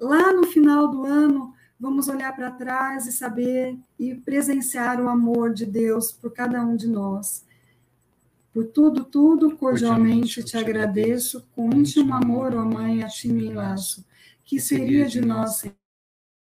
[0.00, 5.54] lá no final do ano vamos olhar para trás e saber e presenciar o amor
[5.54, 7.46] de Deus por cada um de nós.
[8.52, 14.04] Por tudo, tudo, cordialmente te agradeço, com íntimo amor, ó Mãe, a ti me enlaço.
[14.44, 15.62] Que seria de nós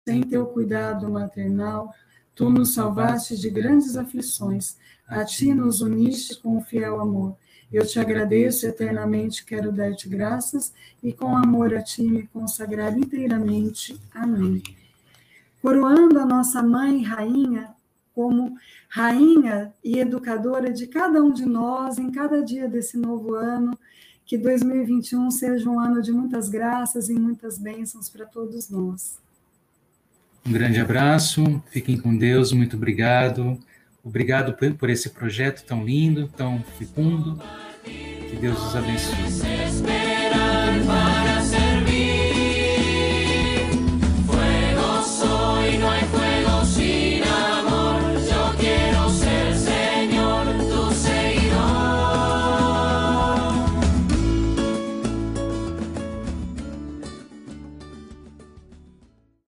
[0.07, 1.95] sem teu cuidado maternal?
[2.35, 4.77] Tu nos salvaste de grandes aflições,
[5.07, 7.37] a ti nos uniste com o fiel amor.
[7.73, 10.73] Eu te agradeço eternamente, quero dar-te graças
[11.03, 13.99] e com amor a ti me consagrar inteiramente.
[14.13, 14.63] Amém
[15.65, 17.75] coroando a nossa mãe rainha
[18.15, 18.55] como
[18.87, 23.77] rainha e educadora de cada um de nós em cada dia desse novo ano.
[24.27, 29.19] Que 2021 seja um ano de muitas graças e muitas bênçãos para todos nós.
[30.47, 33.59] Um grande abraço, fiquem com Deus, muito obrigado.
[34.05, 37.41] Obrigado por esse projeto tão lindo, tão fecundo.
[37.83, 39.15] Que Deus os abençoe.